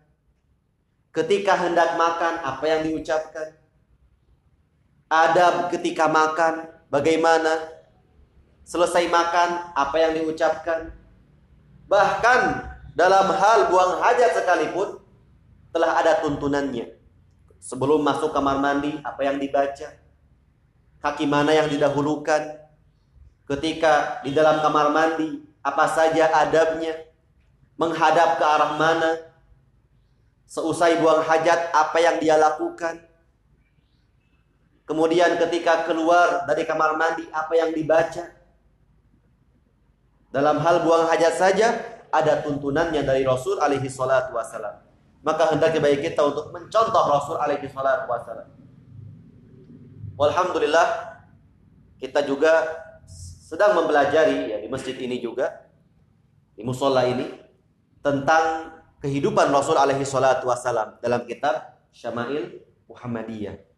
ketika 1.10 1.58
hendak 1.58 1.98
makan 1.98 2.38
apa 2.44 2.64
yang 2.70 2.80
diucapkan, 2.86 3.59
adab 5.10 5.74
ketika 5.74 6.06
makan 6.06 6.70
bagaimana, 6.86 7.82
selesai 8.62 9.10
makan 9.10 9.74
apa 9.74 9.96
yang 9.98 10.14
diucapkan, 10.14 10.94
bahkan 11.90 12.70
dalam 12.94 13.34
hal 13.34 13.66
buang 13.66 13.98
hajat 13.98 14.38
sekalipun 14.38 15.02
telah 15.74 15.98
ada 15.98 16.22
tuntunannya. 16.22 16.94
Sebelum 17.60 18.00
masuk 18.00 18.32
kamar 18.32 18.62
mandi, 18.62 18.96
apa 19.04 19.20
yang 19.26 19.36
dibaca? 19.36 19.98
Kaki 21.02 21.28
mana 21.28 21.52
yang 21.52 21.68
didahulukan? 21.68 22.56
Ketika 23.44 24.22
di 24.24 24.32
dalam 24.32 24.62
kamar 24.64 24.94
mandi, 24.94 25.44
apa 25.60 25.84
saja 25.90 26.30
adabnya? 26.32 27.10
Menghadap 27.76 28.40
ke 28.40 28.44
arah 28.46 28.80
mana? 28.80 29.12
Seusai 30.48 31.02
buang 31.02 31.20
hajat, 31.20 31.68
apa 31.74 31.98
yang 32.00 32.16
dia 32.16 32.40
lakukan? 32.40 33.09
Kemudian 34.90 35.38
ketika 35.38 35.86
keluar 35.86 36.50
dari 36.50 36.66
kamar 36.66 36.98
mandi, 36.98 37.22
apa 37.30 37.54
yang 37.54 37.70
dibaca? 37.70 38.26
Dalam 40.34 40.58
hal 40.58 40.82
buang 40.82 41.06
hajat 41.06 41.34
saja, 41.38 41.68
ada 42.10 42.42
tuntunannya 42.42 43.06
dari 43.06 43.22
Rasul 43.22 43.62
alaihi 43.62 43.86
salatu 43.86 44.34
wassalam 44.34 44.90
maka 45.20 45.52
hendaknya 45.52 45.80
bagi 45.84 46.00
kita 46.00 46.20
untuk 46.24 46.48
mencontoh 46.52 47.04
Rasul 47.08 47.36
alaihi 47.36 47.68
salatu 47.68 48.08
wasallam. 48.08 48.48
Walhamdulillah 50.16 51.16
kita 52.00 52.24
juga 52.24 52.52
sedang 53.48 53.76
mempelajari 53.76 54.52
ya 54.52 54.56
di 54.60 54.68
masjid 54.68 54.96
ini 54.96 55.20
juga 55.20 55.68
di 56.56 56.64
musola 56.64 57.04
ini 57.04 57.36
tentang 58.00 58.76
kehidupan 59.00 59.52
Rasul 59.52 59.76
alaihi 59.76 60.04
salatu 60.04 60.48
wasallam 60.48 60.96
dalam 61.04 61.24
kitab 61.28 61.84
Syama'il 61.92 62.64
Muhammadiyah. 62.88 63.69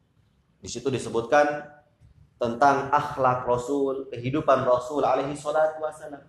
Di 0.63 0.71
situ 0.71 0.87
disebutkan 0.87 1.67
tentang 2.39 2.95
akhlak 2.95 3.43
Rasul, 3.43 4.07
kehidupan 4.15 4.63
Rasul 4.63 5.03
alaihi 5.03 5.35
salatu 5.35 5.83
wasallam. 5.83 6.23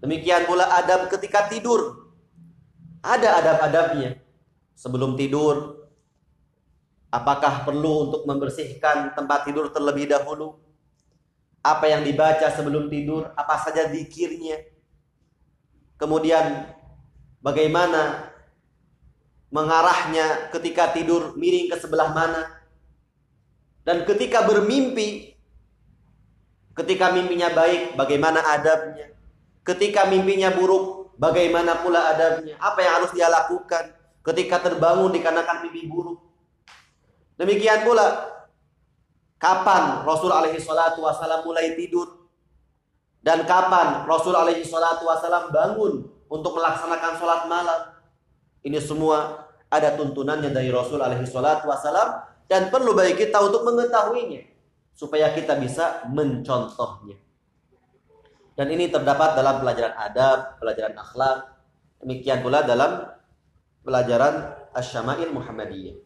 Demikian 0.00 0.48
pula 0.48 0.64
adab 0.72 1.12
ketika 1.12 1.48
tidur 1.48 2.06
ada 3.04 3.38
adab-adabnya. 3.38 4.18
Sebelum 4.76 5.16
tidur, 5.16 5.88
apakah 7.08 7.64
perlu 7.64 8.10
untuk 8.10 8.22
membersihkan 8.28 9.16
tempat 9.16 9.48
tidur 9.48 9.72
terlebih 9.72 10.10
dahulu? 10.10 10.60
Apa 11.64 11.88
yang 11.88 12.04
dibaca 12.04 12.48
sebelum 12.52 12.92
tidur? 12.92 13.32
Apa 13.32 13.60
saja 13.60 13.88
dikirnya? 13.88 14.60
Kemudian 15.96 16.76
bagaimana 17.40 18.32
mengarahnya 19.48 20.52
ketika 20.52 20.92
tidur 20.92 21.32
miring 21.40 21.72
ke 21.72 21.76
sebelah 21.80 22.12
mana? 22.12 22.55
Dan 23.86 24.02
ketika 24.02 24.42
bermimpi, 24.42 25.38
ketika 26.74 27.14
mimpinya 27.14 27.54
baik, 27.54 27.94
bagaimana 27.94 28.42
adabnya? 28.42 29.14
Ketika 29.62 30.10
mimpinya 30.10 30.50
buruk, 30.50 31.06
Bagaimana 31.16 31.80
pula 31.80 32.12
adabnya? 32.12 32.60
Apa 32.60 32.84
yang 32.84 32.92
harus 33.00 33.10
dia 33.16 33.32
lakukan 33.32 33.96
ketika 34.20 34.60
terbangun 34.60 35.08
dikarenakan 35.16 35.64
mimpi 35.64 35.88
buruk? 35.88 36.20
Demikian 37.40 37.88
pula 37.88 38.36
kapan 39.40 40.04
Rasul 40.04 40.28
alaihi 40.28 40.60
salatu 40.60 41.04
wasallam 41.04 41.40
mulai 41.44 41.72
tidur 41.72 42.28
dan 43.24 43.48
kapan 43.48 44.04
Rasul 44.04 44.36
alaihi 44.36 44.64
salatu 44.64 45.08
wasallam 45.08 45.48
bangun 45.48 46.04
untuk 46.28 46.52
melaksanakan 46.60 47.12
sholat 47.16 47.48
malam. 47.48 47.96
Ini 48.60 48.76
semua 48.76 49.48
ada 49.72 49.96
tuntunannya 49.96 50.52
dari 50.52 50.68
Rasul 50.68 51.00
alaihi 51.00 51.24
salatu 51.24 51.72
wasallam 51.72 52.28
dan 52.46 52.70
perlu 52.70 52.94
bagi 52.94 53.18
kita 53.18 53.38
untuk 53.42 53.66
mengetahuinya 53.66 54.42
supaya 54.96 55.30
kita 55.34 55.58
bisa 55.60 56.06
mencontohnya. 56.08 57.18
Dan 58.56 58.72
ini 58.72 58.88
terdapat 58.88 59.36
dalam 59.36 59.60
pelajaran 59.60 59.94
adab, 60.00 60.56
pelajaran 60.56 60.96
akhlak, 60.96 61.38
demikian 62.00 62.40
pula 62.40 62.64
dalam 62.64 63.04
pelajaran 63.84 64.56
Asy-Syama'il 64.72 65.28
Muhammadiyah. 65.36 65.96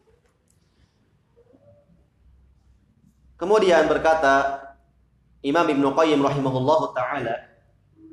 Kemudian 3.39 3.87
berkata 3.89 4.61
Imam 5.41 5.65
Ibnu 5.65 5.97
Qayyim 5.97 6.21
rahimahullahu 6.21 6.93
taala 6.93 7.49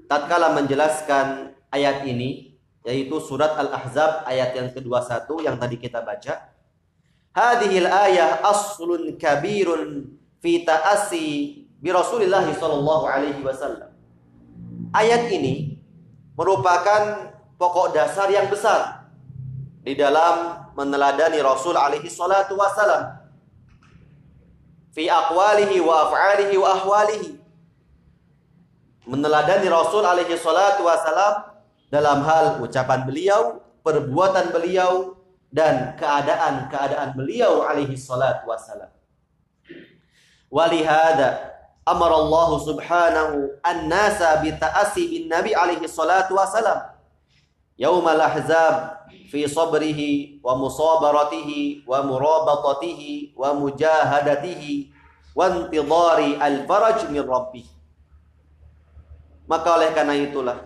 tatkala 0.09 0.57
menjelaskan 0.57 1.53
ayat 1.69 2.01
ini 2.09 2.57
yaitu 2.89 3.21
surat 3.21 3.53
Al-Ahzab 3.61 4.25
ayat 4.25 4.57
yang 4.57 4.73
ke-21 4.73 5.29
yang 5.45 5.61
tadi 5.61 5.77
kita 5.77 6.01
baca. 6.01 6.48
Hadhil 7.37 7.87
ayah 7.87 8.41
aslun 8.43 9.15
kabirun 9.21 10.11
fi 10.43 10.65
ta'assi 10.65 11.67
bi 11.79 11.89
Rasulillah 11.93 12.47
sallallahu 12.49 13.05
alaihi 13.07 13.43
wasallam. 13.45 13.91
Ayat 14.95 15.29
ini 15.31 15.79
merupakan 16.35 17.35
pokok 17.61 17.93
dasar 17.95 18.31
yang 18.31 18.49
besar 18.49 19.11
di 19.83 19.99
dalam 19.99 20.67
meneladani 20.79 21.43
Rasul 21.43 21.75
alaihi 21.75 22.07
salatu 22.07 22.55
wasalam 22.55 23.19
fi 24.95 25.11
aqwalihi 25.11 25.83
wa 25.83 26.09
af'alihi 26.09 26.55
wa 26.59 26.69
ahwalihi. 26.75 27.31
Meneladani 29.09 29.67
Rasul 29.71 30.05
alaihi 30.05 30.39
salatu 30.39 30.87
wasalam 30.87 31.55
dalam 31.89 32.21
hal 32.25 32.61
ucapan 32.61 33.09
beliau, 33.09 33.63
perbuatan 33.81 34.53
beliau 34.53 35.18
dan 35.49 35.97
keadaan-keadaan 35.97 37.17
beliau 37.17 37.65
alaihi 37.65 37.97
salatu 37.97 38.49
wasalam. 38.49 38.93
Walihada 40.49 41.59
amar 41.89 42.13
Allah 42.13 42.51
subhanahu 42.61 43.37
an-nasa 43.65 44.45
bi 44.45 44.53
ta'assi 44.53 45.09
bin 45.09 45.33
nabi 45.33 45.57
alaihi 45.57 45.89
salatu 45.89 46.37
wasalam 46.37 46.93
yaumal 47.81 48.21
ahzab 48.21 49.09
fi 49.33 49.49
sabrihi 49.49 50.43
wa 50.45 50.53
musabaratihi 50.59 51.89
wa 51.89 52.05
murabatatihi 52.05 53.33
wa 53.33 53.57
mujahadatihi 53.57 54.93
wa 55.33 55.49
intidari 55.49 56.37
al-faraj 56.37 57.09
min 57.09 57.25
rabbih 57.25 57.65
maka 59.49 59.81
oleh 59.81 59.89
karena 59.97 60.13
itulah 60.13 60.59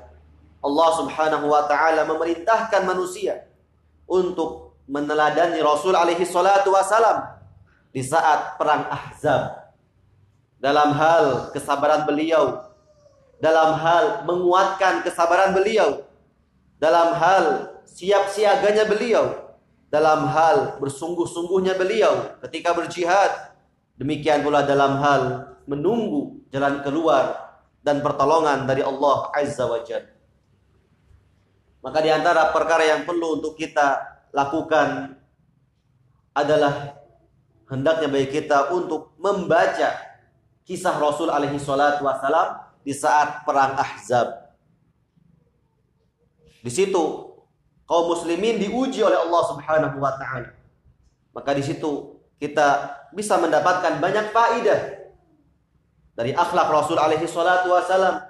Allah 0.62 0.88
subhanahu 0.98 1.46
wa 1.46 1.66
ta'ala 1.70 2.02
memerintahkan 2.06 2.82
manusia 2.82 3.46
untuk 4.10 4.71
meneladani 4.92 5.56
Rasul 5.64 5.96
alaihi 5.96 6.28
salatu 6.28 6.76
wasalam 6.76 7.32
di 7.96 8.04
saat 8.04 8.60
perang 8.60 8.84
Ahzab 8.92 9.72
dalam 10.60 10.92
hal 10.92 11.48
kesabaran 11.56 12.04
beliau, 12.04 12.60
dalam 13.40 13.80
hal 13.80 14.28
menguatkan 14.28 15.00
kesabaran 15.00 15.56
beliau, 15.56 16.04
dalam 16.76 17.16
hal 17.16 17.72
siap 17.88 18.28
siaganya 18.28 18.84
beliau, 18.84 19.56
dalam 19.88 20.28
hal 20.28 20.76
bersungguh-sungguhnya 20.76 21.72
beliau 21.80 22.36
ketika 22.44 22.76
berjihad, 22.76 23.56
demikian 23.96 24.44
pula 24.44 24.60
dalam 24.60 25.00
hal 25.00 25.56
menunggu 25.64 26.44
jalan 26.52 26.84
keluar 26.84 27.56
dan 27.80 28.04
pertolongan 28.04 28.68
dari 28.68 28.84
Allah 28.84 29.32
Azza 29.32 29.64
wa 29.64 29.80
Jalla. 29.80 30.12
Maka 31.82 31.98
di 31.98 32.10
antara 32.14 32.54
perkara 32.54 32.86
yang 32.86 33.02
perlu 33.02 33.42
untuk 33.42 33.58
kita 33.58 34.11
lakukan 34.32 35.20
adalah 36.32 36.96
hendaknya 37.68 38.08
bagi 38.08 38.28
kita 38.40 38.72
untuk 38.72 39.12
membaca 39.20 39.92
kisah 40.64 40.96
Rasul 40.96 41.28
alaihi 41.28 41.60
salatu 41.60 42.08
wasalam 42.08 42.64
di 42.80 42.96
saat 42.96 43.44
perang 43.44 43.76
Ahzab. 43.76 44.56
Di 46.64 46.70
situ 46.72 47.32
kaum 47.84 48.08
muslimin 48.08 48.56
diuji 48.56 49.04
oleh 49.04 49.20
Allah 49.20 49.42
Subhanahu 49.52 49.96
wa 50.00 50.12
taala. 50.16 50.56
Maka 51.36 51.52
di 51.52 51.64
situ 51.64 52.16
kita 52.40 52.98
bisa 53.12 53.36
mendapatkan 53.36 54.00
banyak 54.00 54.32
faidah 54.32 54.80
dari 56.16 56.32
akhlak 56.32 56.68
Rasul 56.72 56.96
alaihi 56.96 57.28
salatu 57.28 57.72
wasalam 57.72 58.24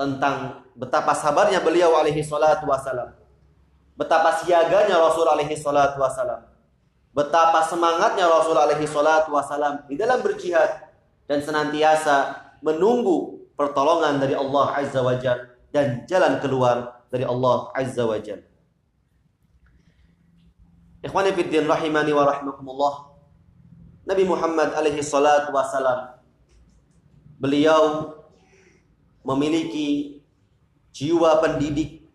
tentang 0.00 0.64
betapa 0.72 1.12
sabarnya 1.12 1.60
beliau 1.60 1.92
alaihi 2.00 2.24
salatu 2.24 2.64
wasalam. 2.64 3.19
Betapa 4.00 4.32
siaganya 4.40 4.96
Rasul 4.96 5.28
alaihi 5.28 5.52
salatu 5.52 6.00
wasalam. 6.00 6.48
betapa 7.10 7.66
semangatnya 7.66 8.30
Rasul 8.30 8.54
alaihi 8.54 8.86
salatu 8.86 9.34
wasalam 9.34 9.82
di 9.90 9.98
dalam 9.98 10.22
berjihad 10.22 10.94
dan 11.26 11.42
senantiasa 11.42 12.38
menunggu 12.62 13.50
pertolongan 13.58 14.22
dari 14.22 14.38
Allah 14.38 14.78
Azza 14.78 15.02
wa 15.02 15.18
Jal 15.18 15.58
dan 15.74 16.06
jalan 16.06 16.38
keluar 16.38 17.02
dari 17.10 17.26
Allah 17.26 17.68
Azza 17.74 18.06
wa 18.06 18.14
Jal. 18.22 18.40
Ikhwani 21.02 21.34
fiddin 21.34 21.66
rahimani 21.66 22.14
wa 22.14 22.30
rahimakumullah. 22.30 22.94
Nabi 24.06 24.24
Muhammad 24.24 24.70
alaihi 24.78 25.02
salatu 25.02 25.50
wasalam 25.50 26.14
beliau 27.42 28.16
memiliki 29.26 30.22
jiwa 30.94 31.42
pendidik. 31.42 32.06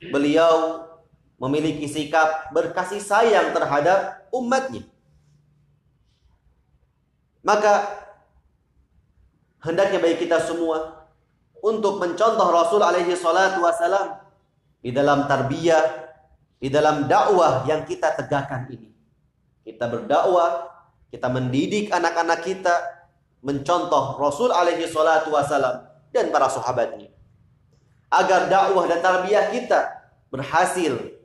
Beliau 0.00 0.89
memiliki 1.40 1.88
sikap 1.88 2.52
berkasih 2.52 3.00
sayang 3.00 3.56
terhadap 3.56 4.28
umatnya. 4.28 4.84
Maka 7.40 7.88
hendaknya 9.64 10.04
bagi 10.04 10.28
kita 10.28 10.44
semua 10.44 11.08
untuk 11.64 11.96
mencontoh 11.96 12.48
Rasul 12.52 12.84
alaihi 12.84 13.16
salatu 13.16 13.64
wasalam 13.64 14.20
di 14.84 14.92
dalam 14.92 15.24
tarbiyah, 15.24 16.12
di 16.60 16.68
dalam 16.68 17.08
dakwah 17.08 17.64
yang 17.64 17.88
kita 17.88 18.12
tegakkan 18.20 18.68
ini. 18.68 18.92
Kita 19.64 19.88
berdakwah, 19.88 20.68
kita 21.08 21.32
mendidik 21.32 21.88
anak-anak 21.88 22.44
kita 22.44 22.74
mencontoh 23.40 24.20
Rasul 24.20 24.52
alaihi 24.52 24.84
salatu 24.84 25.32
wasalam 25.32 25.88
dan 26.12 26.28
para 26.28 26.52
sahabatnya. 26.52 27.08
Agar 28.12 28.52
dakwah 28.52 28.84
dan 28.84 29.00
tarbiyah 29.00 29.48
kita 29.48 29.80
berhasil 30.28 31.19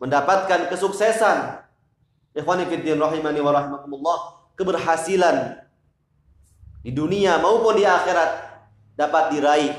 mendapatkan 0.00 0.72
kesuksesan. 0.72 1.60
Ikhwani 2.32 2.66
fiddin 2.66 2.96
rahimani 2.96 3.38
wa 3.44 3.52
rahimakumullah, 3.52 4.18
keberhasilan 4.56 5.60
di 6.80 6.90
dunia 6.96 7.36
maupun 7.36 7.76
di 7.76 7.84
akhirat 7.84 8.30
dapat 8.96 9.36
diraih 9.36 9.72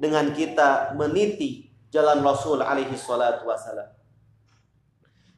dengan 0.00 0.32
kita 0.32 0.96
meniti 0.96 1.68
jalan 1.92 2.24
Rasul 2.24 2.64
alaihi 2.64 2.96
salatu 2.96 3.48
wasalam. 3.48 3.88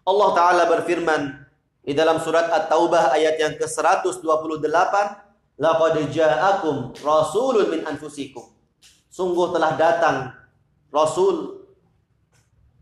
Allah 0.08 0.28
taala 0.32 0.62
berfirman 0.70 1.46
di 1.84 1.92
dalam 1.92 2.20
surat 2.20 2.48
At-Taubah 2.48 3.12
ayat 3.16 3.36
yang 3.40 3.54
ke-128, 3.56 4.94
"Laqad 5.56 5.96
ja'akum 6.12 6.94
rasulun 7.00 7.72
min 7.72 7.80
anfusikum." 7.84 8.44
Sungguh 9.08 9.50
telah 9.50 9.74
datang 9.74 10.30
rasul 10.94 11.64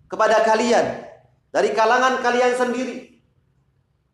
kepada 0.07 0.43
kalian 0.45 1.07
dari 1.57 1.73
kalangan 1.73 2.21
kalian 2.21 2.53
sendiri. 2.53 3.17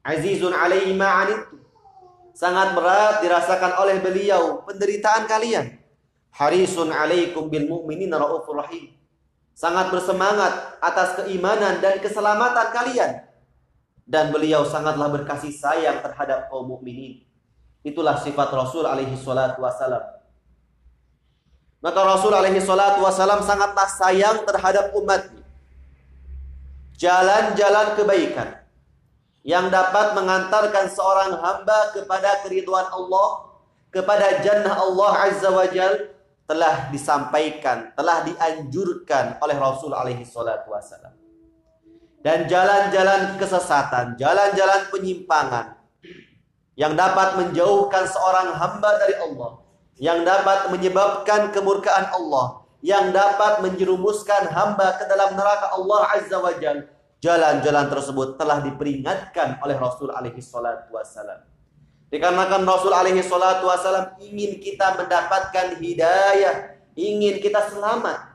Azizun 0.06 0.54
alaihi 0.54 0.94
ma'anittu. 0.94 1.58
Sangat 2.38 2.78
berat 2.78 3.18
dirasakan 3.18 3.82
oleh 3.82 3.98
beliau 3.98 4.62
penderitaan 4.62 5.26
kalian. 5.26 5.74
Harisun 6.38 6.94
alaikum 6.94 7.50
bil 7.50 7.66
mu'minina 7.66 8.22
raufur 8.22 8.62
rahim. 8.62 8.94
Sangat 9.58 9.90
bersemangat 9.90 10.78
atas 10.78 11.18
keimanan 11.18 11.82
dan 11.82 11.98
keselamatan 11.98 12.70
kalian. 12.70 13.26
Dan 14.06 14.30
beliau 14.30 14.62
sangatlah 14.62 15.10
berkasih 15.10 15.50
sayang 15.50 15.98
terhadap 15.98 16.46
kaum 16.46 16.70
mukminin. 16.70 17.26
Itulah 17.82 18.22
sifat 18.22 18.54
Rasul 18.54 18.86
alaihi 18.86 19.18
salatu 19.18 19.66
wasalam. 19.66 20.02
Maka 21.82 22.00
Rasul 22.06 22.32
alaihi 22.32 22.62
salatu 22.62 23.02
wasalam 23.02 23.42
sangatlah 23.42 23.90
sayang 23.90 24.46
terhadap 24.46 24.94
umatnya 24.94 25.41
jalan-jalan 27.02 27.98
kebaikan 27.98 28.62
yang 29.42 29.66
dapat 29.74 30.14
mengantarkan 30.14 30.86
seorang 30.86 31.34
hamba 31.34 31.90
kepada 31.90 32.46
keriduan 32.46 32.86
Allah, 32.94 33.58
kepada 33.90 34.38
jannah 34.38 34.78
Allah 34.78 35.10
Azza 35.26 35.50
wa 35.50 35.66
Jal 35.66 36.14
telah 36.46 36.94
disampaikan, 36.94 37.90
telah 37.98 38.22
dianjurkan 38.22 39.42
oleh 39.42 39.56
Rasul 39.58 39.90
alaihi 39.90 40.22
salatu. 40.22 40.70
Dan 42.22 42.46
jalan-jalan 42.46 43.34
kesesatan, 43.34 44.14
jalan-jalan 44.14 44.86
penyimpangan 44.94 45.74
yang 46.78 46.94
dapat 46.94 47.34
menjauhkan 47.34 48.06
seorang 48.06 48.54
hamba 48.54 48.90
dari 49.02 49.18
Allah, 49.18 49.58
yang 49.98 50.22
dapat 50.22 50.70
menyebabkan 50.70 51.50
kemurkaan 51.50 52.14
Allah, 52.14 52.61
yang 52.82 53.14
dapat 53.14 53.62
menjerumuskan 53.62 54.50
hamba 54.50 54.98
ke 54.98 55.06
dalam 55.06 55.38
neraka 55.38 55.70
Allah 55.78 56.00
Azza 56.18 56.36
wa 56.42 56.50
Jal. 56.58 56.90
Jalan-jalan 57.22 57.86
tersebut 57.86 58.34
telah 58.34 58.58
diperingatkan 58.66 59.62
oleh 59.62 59.78
Rasul 59.78 60.10
alaihi 60.10 60.42
salatu. 60.42 60.90
Dikarenakan 62.10 62.66
Rasul 62.66 62.90
alaihi 62.90 63.22
salatu 63.22 63.70
ingin 64.18 64.58
kita 64.58 64.98
mendapatkan 64.98 65.78
hidayah, 65.78 66.74
ingin 66.98 67.38
kita 67.38 67.70
selamat. 67.70 68.34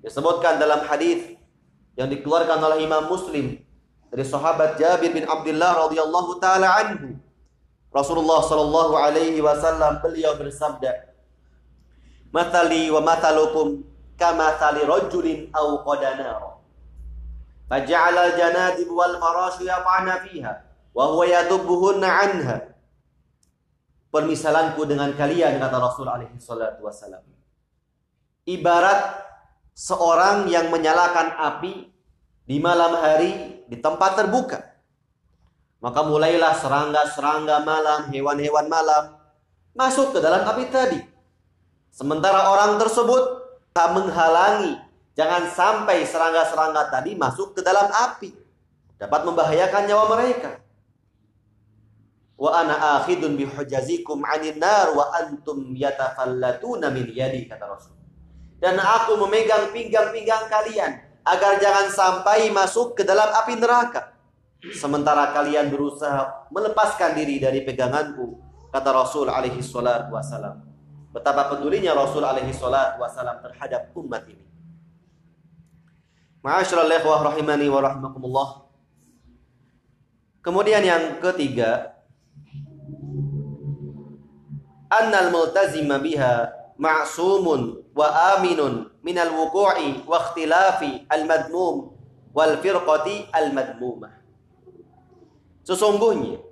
Disebutkan 0.00 0.56
dalam 0.56 0.88
hadis 0.88 1.36
yang 2.00 2.08
dikeluarkan 2.08 2.56
oleh 2.56 2.88
Imam 2.88 3.04
Muslim 3.12 3.60
dari 4.08 4.24
sahabat 4.24 4.80
Jabir 4.80 5.12
bin 5.12 5.28
Abdullah 5.28 5.84
radhiyallahu 5.84 6.40
taala 6.40 6.72
anhu. 6.80 7.20
Rasulullah 7.92 8.40
sallallahu 8.44 8.96
alaihi 8.96 9.40
wasallam 9.44 10.00
beliau 10.00 10.36
bersabda, 10.36 11.15
Mathali 12.36 12.92
wa 12.92 13.00
mathalukum 13.00 13.80
kama 14.20 14.60
thali 14.60 14.84
rajulin 14.84 15.48
aw 15.56 15.80
qadana. 15.80 16.60
Faja'ala 17.64 18.20
al-janadib 18.28 18.92
wal 18.92 19.16
farash 19.16 19.64
yaqana 19.64 20.20
fiha 20.20 20.52
wa 20.92 21.16
huwa 21.16 21.96
anha. 22.04 22.76
Permisalanku 24.12 24.84
dengan 24.84 25.16
kalian 25.16 25.56
kata 25.56 25.76
Rasul 25.80 26.12
alaihi 26.12 26.36
salatu 26.36 26.84
wasalam. 26.84 27.24
Ibarat 28.44 29.00
seorang 29.72 30.46
yang 30.52 30.68
menyalakan 30.68 31.40
api 31.40 31.88
di 32.44 32.56
malam 32.60 33.00
hari 33.00 33.64
di 33.64 33.76
tempat 33.80 34.12
terbuka. 34.12 34.60
Maka 35.80 36.00
mulailah 36.04 36.52
serangga-serangga 36.56 37.64
malam, 37.64 38.08
hewan-hewan 38.12 38.68
malam 38.68 39.16
masuk 39.72 40.16
ke 40.16 40.18
dalam 40.20 40.44
api 40.44 40.64
tadi. 40.68 41.15
Sementara 41.96 42.52
orang 42.52 42.76
tersebut 42.76 43.24
tak 43.72 43.96
menghalangi 43.96 44.76
jangan 45.16 45.48
sampai 45.48 46.04
serangga-serangga 46.04 46.92
tadi 46.92 47.16
masuk 47.16 47.56
ke 47.56 47.64
dalam 47.64 47.88
api. 47.88 48.36
Dapat 49.00 49.24
membahayakan 49.24 49.82
nyawa 49.88 50.04
mereka. 50.12 50.60
Wa 52.36 52.60
ana 52.60 53.00
akhidun 53.00 53.40
bihujazikum 53.40 54.20
'anil 54.28 54.60
nar 54.60 54.92
wa 54.92 55.08
antum 55.16 55.72
yatafallatuna 55.72 56.92
min 56.92 57.08
yadi 57.16 57.48
kata 57.48 57.64
Rasul. 57.64 57.96
Dan 58.60 58.76
aku 58.76 59.16
memegang 59.16 59.72
pinggang-pinggang 59.72 60.52
kalian 60.52 61.00
agar 61.24 61.56
jangan 61.56 61.88
sampai 61.88 62.52
masuk 62.52 62.92
ke 62.92 63.08
dalam 63.08 63.32
api 63.40 63.56
neraka. 63.56 64.12
Sementara 64.76 65.32
kalian 65.32 65.72
berusaha 65.72 66.52
melepaskan 66.52 67.16
diri 67.16 67.40
dari 67.40 67.64
peganganku 67.64 68.36
kata 68.68 68.92
Rasul 68.92 69.32
alaihi 69.32 69.64
salatu 69.64 70.12
betapa 71.16 71.48
pedulinya 71.48 71.96
Rasul 71.96 72.20
alaihi 72.20 72.52
salat 72.52 73.00
wasalam 73.00 73.40
terhadap 73.40 73.88
umat 73.96 74.28
ini. 74.28 74.44
Ma'asyiral 76.44 76.92
ikhwah 76.92 77.32
rahimani 77.32 77.72
wa 77.72 77.80
rahimakumullah. 77.80 78.48
Kemudian 80.44 80.84
yang 80.84 81.16
ketiga, 81.24 81.96
annal 84.92 85.32
multazima 85.32 85.96
biha 85.96 86.52
ma'sumun 86.76 87.80
wa 87.96 88.36
aminun 88.36 88.92
minal 89.00 89.32
wuku'i 89.32 90.04
wa 90.04 90.20
ikhtilafi 90.20 91.08
al-madmum 91.08 91.96
wal 92.36 92.60
firqati 92.60 93.32
al-madmumah. 93.32 94.12
Sesungguhnya 95.64 96.44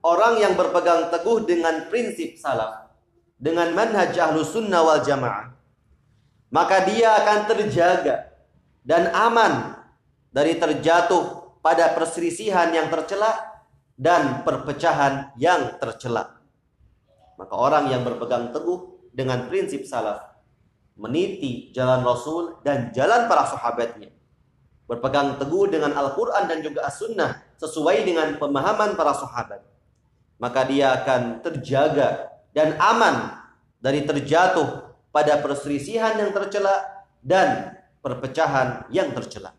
orang 0.00 0.40
yang 0.40 0.56
berpegang 0.56 1.12
teguh 1.12 1.44
dengan 1.44 1.86
prinsip 1.92 2.40
salaf 2.40 2.87
dengan 3.38 3.70
manhaj 3.72 4.12
ahlu 4.18 4.42
sunnah 4.42 4.82
wal 4.82 5.00
jamaah, 5.00 5.54
maka 6.50 6.82
dia 6.84 7.14
akan 7.22 7.38
terjaga 7.46 8.34
dan 8.82 9.08
aman 9.14 9.78
dari 10.34 10.58
terjatuh 10.58 11.56
pada 11.62 11.94
perselisihan 11.94 12.74
yang 12.74 12.90
tercela 12.90 13.62
dan 13.94 14.42
perpecahan 14.42 15.34
yang 15.38 15.78
tercela. 15.78 16.38
Maka 17.38 17.54
orang 17.54 17.90
yang 17.90 18.02
berpegang 18.02 18.50
teguh 18.50 19.10
dengan 19.14 19.46
prinsip 19.46 19.86
salaf, 19.86 20.34
meniti 20.98 21.70
jalan 21.70 22.02
Rasul 22.02 22.58
dan 22.66 22.90
jalan 22.90 23.30
para 23.30 23.46
sahabatnya, 23.46 24.10
berpegang 24.90 25.38
teguh 25.38 25.70
dengan 25.70 25.94
Al-Quran 25.94 26.50
dan 26.50 26.58
juga 26.62 26.86
As-Sunnah 26.90 27.58
sesuai 27.58 28.02
dengan 28.02 28.34
pemahaman 28.38 28.98
para 28.98 29.14
sahabat, 29.14 29.62
maka 30.38 30.66
dia 30.66 30.94
akan 30.98 31.42
terjaga 31.42 32.37
dan 32.58 32.74
aman 32.82 33.38
dari 33.78 34.02
terjatuh 34.02 34.90
pada 35.14 35.38
perselisihan 35.38 36.18
yang 36.18 36.34
tercela 36.34 37.06
dan 37.22 37.78
perpecahan 38.02 38.90
yang 38.90 39.14
tercela. 39.14 39.54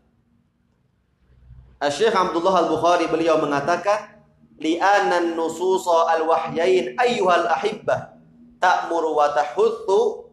Syekh 1.88 2.12
Abdullah 2.12 2.68
Al-Bukhari 2.68 3.08
beliau 3.08 3.40
mengatakan 3.40 4.20
li'anan 4.60 5.32
nususa 5.32 6.12
al-wahyain 6.12 6.92
ayyuhal 7.00 7.48
ahibbah 7.48 8.20
ta'muru 8.60 9.16
wa 9.16 9.32
tahuttu 9.32 10.28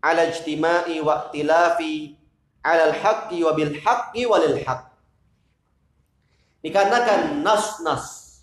ala 0.00 0.32
ijtima'i 0.32 1.04
wa 1.04 1.28
iktilafi 1.28 2.16
ala 2.64 2.88
al-haqqi 2.88 3.44
wa 3.44 3.52
bil 3.52 3.76
haqqi 3.76 4.24
walil 4.24 4.56
haqq 4.64 4.88
dikarenakan 6.64 7.44
nas-nas 7.44 8.40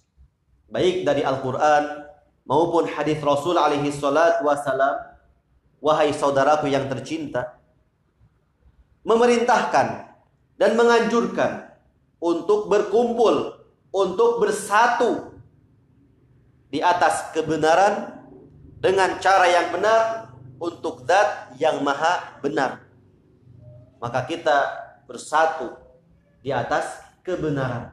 baik 0.69 1.01
dari 1.01 1.25
Al-Qur'an 1.25 2.12
maupun 2.43 2.87
hadis 2.87 3.19
Rasul 3.23 3.55
alaihi 3.55 3.91
salat 3.91 4.43
wasalam 4.43 5.15
wahai 5.83 6.11
saudaraku 6.11 6.71
yang 6.71 6.87
tercinta 6.87 7.59
memerintahkan 9.03 10.15
dan 10.55 10.71
menganjurkan 10.79 11.75
untuk 12.23 12.71
berkumpul, 12.71 13.59
untuk 13.91 14.39
bersatu 14.39 15.35
di 16.71 16.79
atas 16.79 17.35
kebenaran 17.35 18.23
dengan 18.79 19.19
cara 19.19 19.45
yang 19.51 19.67
benar 19.75 20.31
untuk 20.57 21.03
zat 21.03 21.51
yang 21.59 21.83
maha 21.83 22.39
benar. 22.39 22.87
Maka 23.99 24.23
kita 24.23 24.57
bersatu 25.03 25.75
di 26.39 26.51
atas 26.51 27.03
kebenaran. 27.23 27.91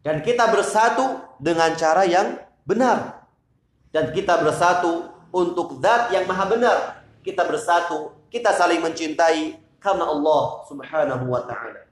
Dan 0.00 0.24
kita 0.24 0.48
bersatu 0.48 1.20
dengan 1.36 1.74
cara 1.76 2.06
yang 2.06 2.40
benar. 2.64 3.19
Dan 3.90 4.14
kita 4.14 4.38
bersatu 4.38 5.10
untuk 5.34 5.78
zat 5.82 6.14
yang 6.14 6.26
maha 6.26 6.46
benar. 6.46 6.78
Kita 7.26 7.42
bersatu, 7.46 8.14
kita 8.30 8.54
saling 8.54 8.80
mencintai 8.82 9.58
karena 9.82 10.06
Allah 10.06 10.42
Subhanahu 10.70 11.24
wa 11.26 11.42
taala. 11.44 11.84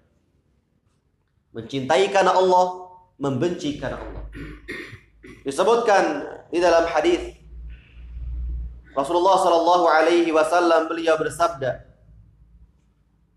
Mencintai 1.53 2.07
karena 2.15 2.39
Allah, 2.39 2.95
membenci 3.19 3.77
karena 3.83 3.99
Allah. 3.99 4.25
Disebutkan 5.43 6.23
di 6.55 6.63
dalam 6.63 6.87
hadis 6.87 7.35
Rasulullah 8.95 9.39
sallallahu 9.39 9.85
alaihi 9.87 10.31
wasallam 10.35 10.91
beliau 10.91 11.15
bersabda, 11.15 11.87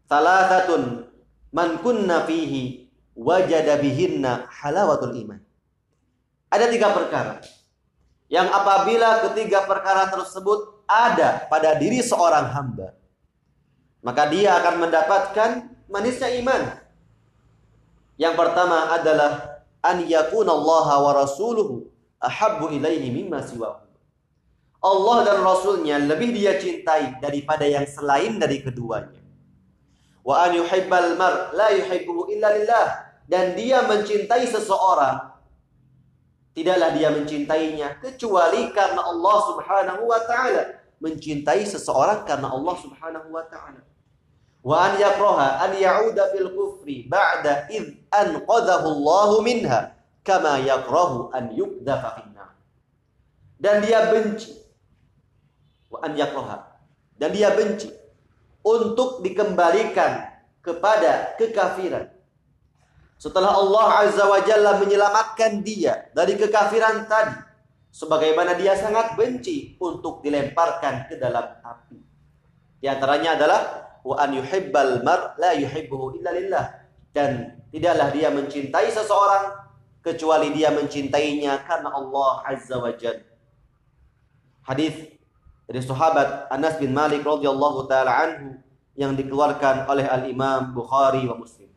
"Thalathatun 0.10 1.06
man 1.54 1.78
kunna 1.86 2.26
fihi 2.26 2.90
wajada 3.14 3.78
bihinna 3.78 4.50
halawatul 4.50 5.14
iman." 5.22 5.38
Ada 6.50 6.66
tiga 6.68 6.92
perkara 6.92 7.40
yang 8.32 8.48
apabila 8.48 9.28
ketiga 9.28 9.68
perkara 9.68 10.08
tersebut 10.08 10.88
ada 10.88 11.52
pada 11.52 11.76
diri 11.76 12.00
seorang 12.00 12.48
hamba, 12.56 12.96
maka 14.00 14.32
dia 14.32 14.56
akan 14.56 14.88
mendapatkan 14.88 15.50
manisnya 15.92 16.32
iman. 16.40 16.80
Yang 18.16 18.36
pertama 18.40 18.96
adalah 18.96 19.62
an 19.84 20.08
yakunallaha 20.08 20.96
wa 21.04 21.12
rasuluhu 21.12 21.92
ahabbu 22.24 22.72
ilaihi 22.72 23.12
mimma 23.12 23.44
siwahu. 23.44 23.84
Allah 24.82 25.18
dan 25.28 25.38
Rasulnya 25.46 26.02
lebih 26.02 26.34
dia 26.34 26.58
cintai 26.58 27.22
daripada 27.22 27.68
yang 27.68 27.86
selain 27.86 28.42
dari 28.42 28.66
keduanya. 28.66 29.22
Wa 30.26 30.50
an 30.50 30.58
yuhibbal 30.58 31.20
mar 31.20 31.54
la 31.54 31.70
yuhibbuhu 31.70 32.34
illa 32.34 32.50
lillah. 32.58 32.88
Dan 33.30 33.54
dia 33.54 33.86
mencintai 33.86 34.50
seseorang 34.50 35.31
tidaklah 36.52 36.92
dia 36.96 37.10
mencintainya 37.12 38.00
kecuali 38.00 38.72
karena 38.76 39.02
Allah 39.04 39.38
Subhanahu 39.52 40.04
wa 40.08 40.22
taala. 40.26 40.64
Mencintai 41.02 41.66
seseorang 41.66 42.30
karena 42.30 42.54
Allah 42.54 42.76
Subhanahu 42.78 43.34
wa 43.34 43.46
taala. 43.50 43.82
Wa 44.62 44.92
an 44.92 45.02
yakraha 45.02 45.66
an 45.66 45.72
ya'uda 45.74 46.30
fil 46.38 46.54
kufri 46.54 47.10
ba'da 47.10 47.66
id 47.74 47.98
anqadhahu 48.14 48.88
Allahu 48.94 49.42
minha 49.42 49.98
kama 50.22 50.62
yakrahu 50.62 51.34
an 51.34 51.50
yukdafa 51.58 52.22
finnar 52.22 52.32
dan 53.62 53.86
dia 53.86 54.10
benci. 54.10 54.58
Wa 55.94 56.02
an 56.02 56.18
yakraha. 56.18 56.82
Dan 57.22 57.38
dia 57.38 57.54
benci 57.54 57.94
untuk 58.66 59.22
dikembalikan 59.22 60.34
kepada 60.66 61.38
kekafiran 61.38 62.10
setelah 63.22 63.54
Allah 63.54 63.88
Azza 64.02 64.26
wa 64.26 64.42
Jalla 64.42 64.82
menyelamatkan 64.82 65.62
dia 65.62 66.10
dari 66.18 66.34
kekafiran 66.42 67.06
tadi 67.06 67.38
sebagaimana 67.94 68.58
dia 68.58 68.74
sangat 68.74 69.14
benci 69.14 69.78
untuk 69.78 70.26
dilemparkan 70.26 71.06
ke 71.06 71.22
dalam 71.22 71.62
api 71.62 72.02
di 72.82 72.90
antaranya 72.90 73.38
adalah 73.38 73.62
wa 74.02 74.18
an 74.18 74.34
yuhibbal 74.34 75.06
mar 75.06 75.38
la 75.38 75.54
yuhibbuhu 75.54 76.18
illa 76.18 76.34
lillah 76.34 76.66
dan 77.14 77.62
tidaklah 77.70 78.10
dia 78.10 78.34
mencintai 78.34 78.90
seseorang 78.90 79.62
kecuali 80.02 80.50
dia 80.52 80.74
mencintainya 80.74 81.62
karena 81.64 81.94
Allah 81.94 82.42
Azza 82.46 82.82
wa 82.82 82.92
Jalla. 82.92 83.30
Hadis 84.66 84.98
dari 85.70 85.82
sahabat 85.82 86.50
Anas 86.50 86.76
bin 86.82 86.92
Malik 86.92 87.22
radhiyallahu 87.22 87.86
taala 87.86 88.12
anhu 88.28 88.58
yang 88.98 89.16
dikeluarkan 89.16 89.88
oleh 89.88 90.06
Al 90.10 90.28
Imam 90.28 90.76
Bukhari 90.76 91.24
wa 91.30 91.38
Muslim. 91.38 91.71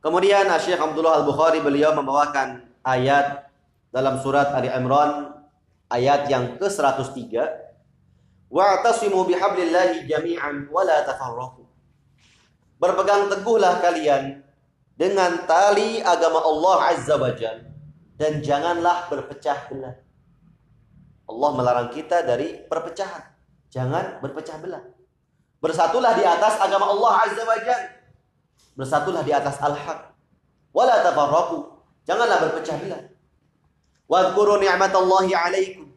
Kemudian 0.00 0.48
Syekh 0.56 0.80
Abdullah 0.80 1.20
Al 1.20 1.28
Bukhari 1.28 1.60
beliau 1.60 1.92
membawakan 1.92 2.64
ayat 2.84 3.52
dalam 3.92 4.16
surat 4.24 4.48
Ali 4.56 4.72
Imran 4.72 5.36
ayat 5.92 6.24
yang 6.32 6.56
ke-103 6.56 7.60
Wa'tasimu 8.50 9.30
bihablillahi 9.30 10.10
jami'an 10.10 10.66
wa 10.74 10.82
la 10.82 11.06
tafarraqu. 11.06 11.62
Berpegang 12.82 13.30
teguhlah 13.30 13.78
kalian 13.78 14.42
dengan 14.98 15.46
tali 15.46 16.02
agama 16.02 16.42
Allah 16.42 16.76
Azza 16.90 17.14
wa 17.14 17.30
Jal 17.30 17.62
dan 18.18 18.42
janganlah 18.42 19.06
berpecah 19.06 19.70
belah. 19.70 19.94
Allah 21.30 21.50
melarang 21.54 21.88
kita 21.94 22.26
dari 22.26 22.58
perpecahan. 22.66 23.22
Jangan 23.70 24.18
berpecah 24.18 24.58
belah. 24.58 24.82
Bersatulah 25.62 26.18
di 26.18 26.26
atas 26.26 26.58
agama 26.58 26.90
Allah 26.90 27.30
Azza 27.30 27.46
wa 27.46 27.58
Jal. 27.62 27.99
Bersatulah 28.80 29.20
di 29.20 29.36
atas 29.36 29.60
al-haq. 29.60 30.08
Wala 30.72 31.04
tafarraqu. 31.04 31.68
Janganlah 32.08 32.48
berpecah 32.48 32.80
belah. 32.80 33.02
Wadhkuru 34.08 34.56
ni'matallahi 34.56 35.36
alaikum 35.36 35.90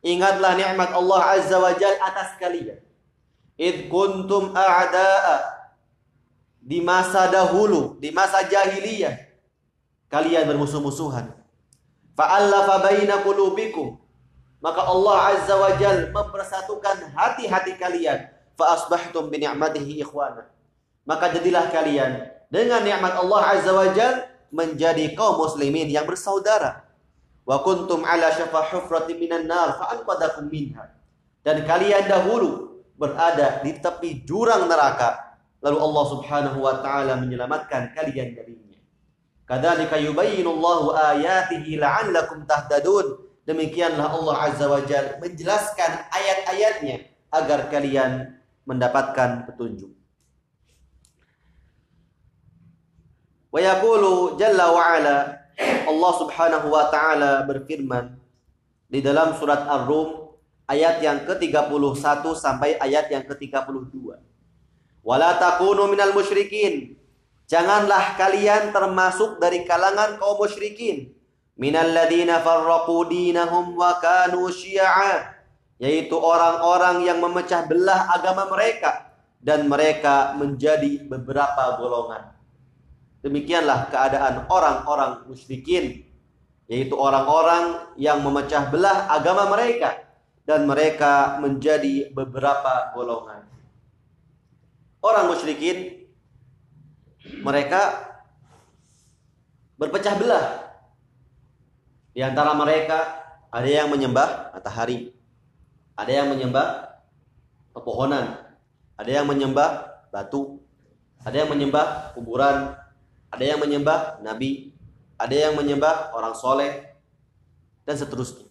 Ingatlah 0.00 0.56
nikmat 0.56 0.96
Allah 0.96 1.20
Azza 1.36 1.60
wa 1.60 1.76
Jal 1.76 2.00
atas 2.00 2.40
kalian. 2.40 2.80
Id 3.60 3.92
kuntum 3.92 4.56
a'da'a. 4.56 5.60
Di 6.64 6.80
masa 6.80 7.28
dahulu, 7.28 8.00
di 8.00 8.08
masa 8.08 8.48
jahiliyah. 8.48 9.12
Kalian 10.08 10.48
bermusuh-musuhan. 10.48 11.36
Fa'allafa 12.16 12.80
baina 12.80 13.20
qulubikum. 13.20 14.00
Maka 14.64 14.88
Allah 14.88 15.16
Azza 15.36 15.54
wa 15.60 15.72
Jal 15.76 16.08
mempersatukan 16.08 17.12
hati-hati 17.12 17.76
kalian. 17.76 18.32
Fa'asbahtum 18.56 19.28
bi 19.28 19.44
ni'matihi 19.44 20.00
ikhwana. 20.00 20.48
Maka 21.10 21.34
jadilah 21.34 21.74
kalian 21.74 22.22
dengan 22.54 22.86
nikmat 22.86 23.18
Allah 23.18 23.42
Azza 23.50 23.74
wa 23.74 23.90
Jal 23.90 24.30
menjadi 24.54 25.10
kaum 25.18 25.42
muslimin 25.42 25.90
yang 25.90 26.06
bersaudara 26.06 26.86
wa 27.42 27.66
kuntum 27.66 28.06
ala 28.06 28.30
syafa 28.30 28.70
hufratin 28.70 29.18
minan 29.18 29.50
nar 29.50 29.74
fa 29.74 29.98
anqadakum 29.98 30.46
minha. 30.46 30.86
Dan 31.42 31.66
kalian 31.66 32.06
dahulu 32.06 32.78
berada 32.94 33.58
di 33.66 33.74
tepi 33.74 34.22
jurang 34.22 34.70
neraka, 34.70 35.34
lalu 35.58 35.82
Allah 35.82 36.04
Subhanahu 36.14 36.58
wa 36.62 36.78
taala 36.78 37.18
menyelamatkan 37.18 37.90
kalian 37.90 38.38
darinya. 38.38 38.78
Kadzalika 39.50 39.98
yubayyinullahu 39.98 40.94
ayatihi 40.94 41.74
la'allakum 41.74 42.46
tahtadun. 42.46 43.26
Demikianlah 43.50 44.14
Allah 44.14 44.36
Azza 44.46 44.70
wa 44.70 44.78
Jalla 44.86 45.18
menjelaskan 45.18 46.06
ayat-ayatnya 46.06 47.02
agar 47.34 47.66
kalian 47.66 48.38
mendapatkan 48.62 49.50
petunjuk. 49.50 49.99
Wa 53.50 53.58
yaqulu 53.58 54.38
jalla 54.38 54.70
wa 54.70 54.82
ala 54.94 55.16
Allah 55.60 56.12
Subhanahu 56.22 56.66
wa 56.70 56.86
taala 56.88 57.42
berfirman 57.50 58.14
di 58.86 59.02
dalam 59.02 59.34
surat 59.34 59.66
Ar-Rum 59.66 60.38
ayat 60.70 61.02
yang 61.02 61.26
ke-31 61.26 62.22
sampai 62.38 62.78
ayat 62.78 63.10
yang 63.10 63.26
ke-32. 63.26 63.90
Wala 65.02 65.34
takunu 65.42 65.90
minal 65.90 66.14
musyrikin. 66.14 66.94
Janganlah 67.50 68.14
kalian 68.14 68.70
termasuk 68.70 69.42
dari 69.42 69.66
kalangan 69.66 70.22
kaum 70.22 70.38
musyrikin. 70.38 71.10
Minal 71.58 71.90
ladina 71.90 72.38
farraqu 72.38 73.10
dinahum 73.10 73.74
wa 73.74 73.98
kanu 73.98 74.46
syi'a. 74.46 75.42
Yaitu 75.82 76.14
orang-orang 76.14 77.02
yang 77.02 77.18
memecah 77.18 77.66
belah 77.66 78.14
agama 78.14 78.46
mereka 78.46 79.10
dan 79.42 79.66
mereka 79.66 80.36
menjadi 80.36 81.02
beberapa 81.08 81.80
golongan. 81.80 82.39
Demikianlah 83.20 83.92
keadaan 83.92 84.48
orang-orang 84.48 85.28
musyrikin, 85.28 86.08
yaitu 86.72 86.96
orang-orang 86.96 87.92
yang 88.00 88.24
memecah 88.24 88.72
belah 88.72 89.12
agama 89.12 89.52
mereka 89.52 90.08
dan 90.48 90.64
mereka 90.64 91.36
menjadi 91.36 92.08
beberapa 92.16 92.96
golongan. 92.96 93.44
Orang 95.04 95.28
musyrikin 95.28 96.08
mereka 97.44 98.08
berpecah 99.76 100.16
belah. 100.16 100.46
Di 102.16 102.24
antara 102.24 102.56
mereka 102.56 103.20
ada 103.52 103.68
yang 103.68 103.92
menyembah 103.92 104.56
matahari, 104.56 105.12
ada 105.92 106.08
yang 106.08 106.32
menyembah 106.32 106.96
pepohonan, 107.76 108.40
ada 108.96 109.10
yang 109.12 109.28
menyembah 109.28 110.00
batu, 110.08 110.56
ada 111.20 111.36
yang 111.44 111.52
menyembah 111.52 112.16
kuburan, 112.16 112.79
ada 113.30 113.44
yang 113.46 113.62
menyembah 113.62 114.18
nabi, 114.20 114.74
ada 115.14 115.34
yang 115.34 115.54
menyembah 115.54 116.10
orang 116.12 116.34
soleh, 116.34 116.90
dan 117.86 117.94
seterusnya. 117.94 118.50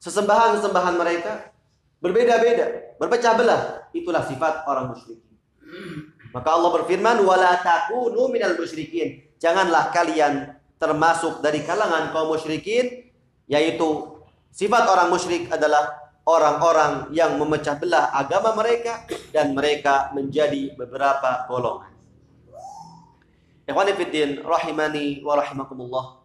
Sesembahan-sesembahan 0.00 0.96
mereka 0.96 1.52
berbeda-beda, 2.00 2.96
berpecah 2.96 3.36
belah. 3.36 3.62
Itulah 3.92 4.24
sifat 4.24 4.64
orang 4.64 4.96
musyrik. 4.96 5.20
Maka 6.32 6.48
Allah 6.56 6.70
berfirman, 6.80 7.20
"Wala 7.20 7.60
takunu 7.60 8.32
minal 8.32 8.56
musyrikin." 8.56 9.28
Janganlah 9.36 9.92
kalian 9.92 10.56
termasuk 10.80 11.44
dari 11.44 11.60
kalangan 11.68 12.12
kaum 12.16 12.32
musyrikin, 12.32 13.12
yaitu 13.44 13.88
sifat 14.48 14.88
orang 14.88 15.12
musyrik 15.12 15.52
adalah 15.52 16.00
orang-orang 16.24 17.12
yang 17.12 17.36
memecah 17.36 17.76
belah 17.76 18.08
agama 18.16 18.56
mereka 18.56 19.04
dan 19.34 19.52
mereka 19.52 20.08
menjadi 20.16 20.72
beberapa 20.76 21.44
golongan. 21.44 21.92
Ikhwani 23.70 23.94
fiddin 23.94 24.42
rahimani 24.42 25.22
wa 25.22 25.38
rahimakumullah. 25.38 26.18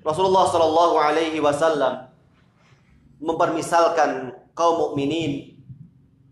Rasulullah 0.00 0.48
sallallahu 0.48 0.96
alaihi 0.96 1.36
wasallam 1.36 2.08
mempermisalkan 3.20 4.32
kaum 4.56 4.88
mukminin 4.88 5.60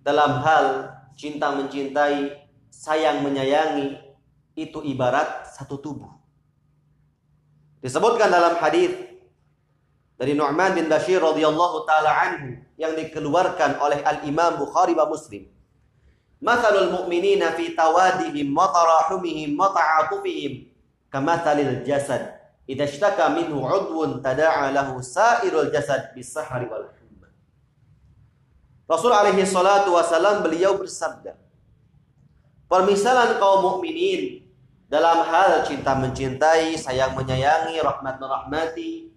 dalam 0.00 0.40
hal 0.40 0.96
cinta 1.12 1.52
mencintai, 1.52 2.48
sayang 2.72 3.20
menyayangi 3.20 4.00
itu 4.56 4.80
ibarat 4.80 5.52
satu 5.52 5.76
tubuh. 5.76 6.08
Disebutkan 7.84 8.32
dalam 8.32 8.56
hadis 8.56 8.96
dari 10.16 10.32
Nu'man 10.32 10.72
bin 10.72 10.88
Bashir 10.88 11.20
radhiyallahu 11.20 11.84
taala 11.84 12.16
anhu 12.16 12.64
yang 12.80 12.96
dikeluarkan 12.96 13.76
oleh 13.76 14.00
Al 14.08 14.24
Imam 14.24 14.56
Bukhari 14.56 14.96
wa 14.96 15.04
Muslim. 15.04 15.52
Mathalul 16.42 16.90
mu'minina 16.90 17.54
fi 17.54 17.70
tawadihim 17.78 18.50
wa 18.50 18.74
tarahumihim 18.74 19.54
wa 19.54 19.70
ta'atufihim. 19.70 20.74
Kamathalil 21.06 21.86
jasad. 21.86 22.42
Idza 22.66 22.90
ishtaka 22.90 23.30
minhu 23.30 23.62
'udwun 23.62 24.18
tada'a 24.18 24.74
lahu 24.74 24.98
sa'irul 24.98 25.70
jasad 25.70 26.10
bis-sahri 26.18 26.66
wal 26.66 26.90
Rasul 28.92 29.08
alaihi 29.08 29.48
salatu 29.48 29.96
wasalam 29.96 30.44
beliau 30.44 30.76
bersabda, 30.76 31.32
permisalan 32.68 33.40
kaum 33.40 33.64
mukminin 33.64 34.44
dalam 34.92 35.24
hal 35.24 35.64
cinta 35.64 35.96
mencintai, 35.96 36.76
sayang 36.76 37.16
menyayangi, 37.16 37.80
rahmat 37.80 38.20
merahmati, 38.20 39.08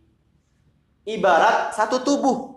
ibarat 1.03 1.75
satu 1.75 1.99
tubuh. 2.07 2.54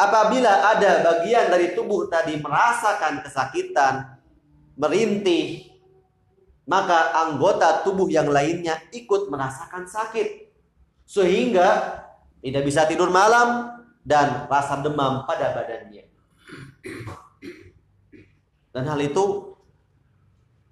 Apabila 0.00 0.72
ada 0.72 1.04
bagian 1.04 1.52
dari 1.52 1.76
tubuh 1.76 2.08
tadi 2.08 2.40
merasakan 2.40 3.20
kesakitan, 3.20 4.16
merintih, 4.80 5.68
maka 6.64 7.12
anggota 7.28 7.84
tubuh 7.84 8.08
yang 8.08 8.32
lainnya 8.32 8.80
ikut 8.96 9.28
merasakan 9.28 9.84
sakit. 9.84 10.48
Sehingga 11.04 12.00
tidak 12.40 12.64
bisa 12.64 12.88
tidur 12.88 13.12
malam, 13.12 13.80
dan 14.00 14.48
rasa 14.48 14.80
demam 14.80 15.28
pada 15.28 15.52
badannya. 15.52 16.08
Dan 18.72 18.84
hal 18.86 19.00
itu 19.02 19.54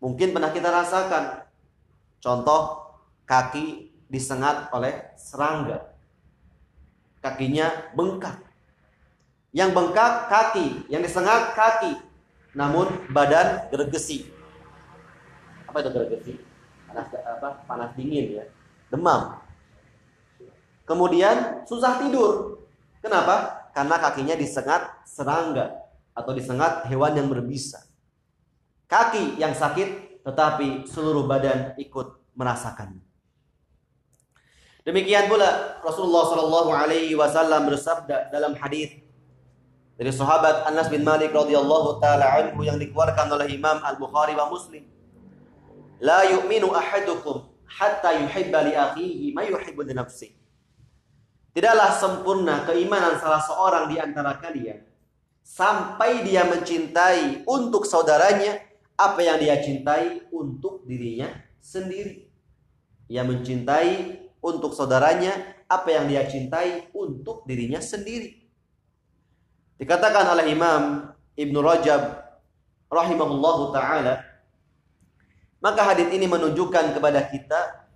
mungkin 0.01 0.33
pernah 0.33 0.51
kita 0.55 0.73
rasakan. 0.73 1.45
Contoh 2.19 2.95
kaki 3.29 3.93
disengat 4.09 4.73
oleh 4.73 5.12
serangga. 5.21 5.93
Kakinya 7.21 7.93
bengkak. 7.93 8.47
Yang 9.52 9.70
bengkak 9.72 10.28
kaki, 10.28 10.88
yang 10.92 11.00
disengat 11.00 11.56
kaki. 11.56 11.96
Namun 12.52 12.88
badan 13.12 13.68
gergesi. 13.72 14.28
Apa 15.68 15.84
itu 15.84 15.90
gergesi? 15.92 16.32
Panas 16.88 17.08
apa? 17.12 17.48
Panas 17.68 17.90
dingin 17.96 18.40
ya. 18.40 18.44
Demam. 18.88 19.40
Kemudian 20.88 21.64
susah 21.68 22.00
tidur. 22.00 22.64
Kenapa? 23.04 23.68
Karena 23.76 24.00
kakinya 24.00 24.34
disengat 24.34 25.04
serangga 25.04 25.84
atau 26.16 26.32
disengat 26.32 26.88
hewan 26.88 27.14
yang 27.14 27.28
berbisa. 27.28 27.84
Kaki 28.88 29.37
yang 29.37 29.52
sakit 29.52 30.20
tetapi 30.24 30.88
seluruh 30.88 31.28
badan 31.28 31.76
ikut 31.76 32.18
merasakan. 32.32 33.00
Demikian 34.88 35.28
pula 35.28 35.80
Rasulullah 35.84 36.24
Shallallahu 36.32 36.70
Alaihi 36.72 37.12
Wasallam 37.12 37.68
bersabda 37.68 38.32
dalam 38.32 38.56
hadis 38.56 38.96
dari 39.98 40.14
sahabat 40.14 40.62
Anas 40.70 40.87
bin 40.87 41.02
Malik 41.02 41.34
radhiyallahu 41.34 41.98
taala 41.98 42.38
anhu 42.38 42.62
yang 42.62 42.78
dikeluarkan 42.78 43.34
oleh 43.34 43.50
Imam 43.50 43.82
Al 43.82 43.98
Bukhari 43.98 44.38
wa 44.38 44.46
Muslim. 44.46 44.87
La 45.98 46.22
yu'minu 46.22 46.70
ahadukum 46.70 47.50
hatta 47.66 48.14
yuhibba 48.14 48.62
li 48.62 48.78
akhihi 48.78 49.34
ma 49.34 49.42
yuhibbu 49.42 49.82
li 49.82 49.98
nafsihi. 49.98 50.38
Tidaklah 51.50 51.90
sempurna 51.98 52.62
keimanan 52.62 53.18
salah 53.18 53.42
seorang 53.42 53.90
di 53.90 53.98
antara 53.98 54.38
kalian 54.38 54.87
sampai 55.42 56.22
dia 56.22 56.46
mencintai 56.46 57.42
untuk 57.42 57.82
saudaranya 57.82 58.62
apa 58.94 59.18
yang 59.18 59.42
dia 59.42 59.58
cintai 59.58 60.30
untuk 60.30 60.87
dirinya 60.87 61.26
sendiri. 61.58 62.30
Ia 63.11 63.26
mencintai 63.26 64.14
untuk 64.38 64.78
saudaranya 64.78 65.34
apa 65.66 65.90
yang 65.90 66.06
dia 66.06 66.22
cintai 66.30 66.87
untuk 66.94 67.42
dirinya 67.50 67.82
sendiri. 67.82 68.38
Dikatakan 69.79 70.27
oleh 70.35 70.51
Imam 70.51 71.14
Ibnu 71.38 71.59
Rajab 71.62 72.03
rahimahullahu 72.91 73.71
taala 73.71 74.27
maka 75.59 75.83
hadis 75.83 76.11
ini 76.14 76.27
menunjukkan 76.31 76.95
kepada 76.95 77.27
kita 77.31 77.87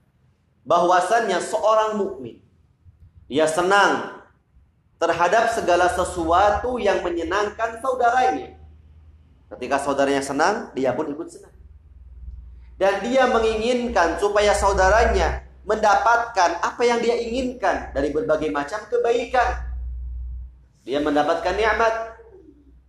bahwasannya 0.67 1.39
seorang 1.43 1.99
mukmin 1.99 2.43
dia 3.31 3.47
senang 3.47 4.23
terhadap 5.03 5.51
segala 5.51 5.91
sesuatu 5.91 6.79
yang 6.79 7.03
menyenangkan 7.03 7.83
saudaranya. 7.83 8.55
Ketika 9.51 9.83
saudaranya 9.83 10.23
senang, 10.23 10.71
dia 10.79 10.95
pun 10.95 11.11
ikut 11.11 11.27
senang. 11.27 11.51
Dan 12.79 13.03
dia 13.03 13.27
menginginkan 13.27 14.21
supaya 14.23 14.55
saudaranya 14.55 15.43
mendapatkan 15.67 16.61
apa 16.63 16.83
yang 16.87 17.03
dia 17.03 17.19
inginkan 17.19 17.91
dari 17.91 18.15
berbagai 18.15 18.53
macam 18.55 18.79
kebaikan. 18.87 19.72
Dia 20.83 20.99
mendapatkan 20.99 21.55
nikmat, 21.55 21.95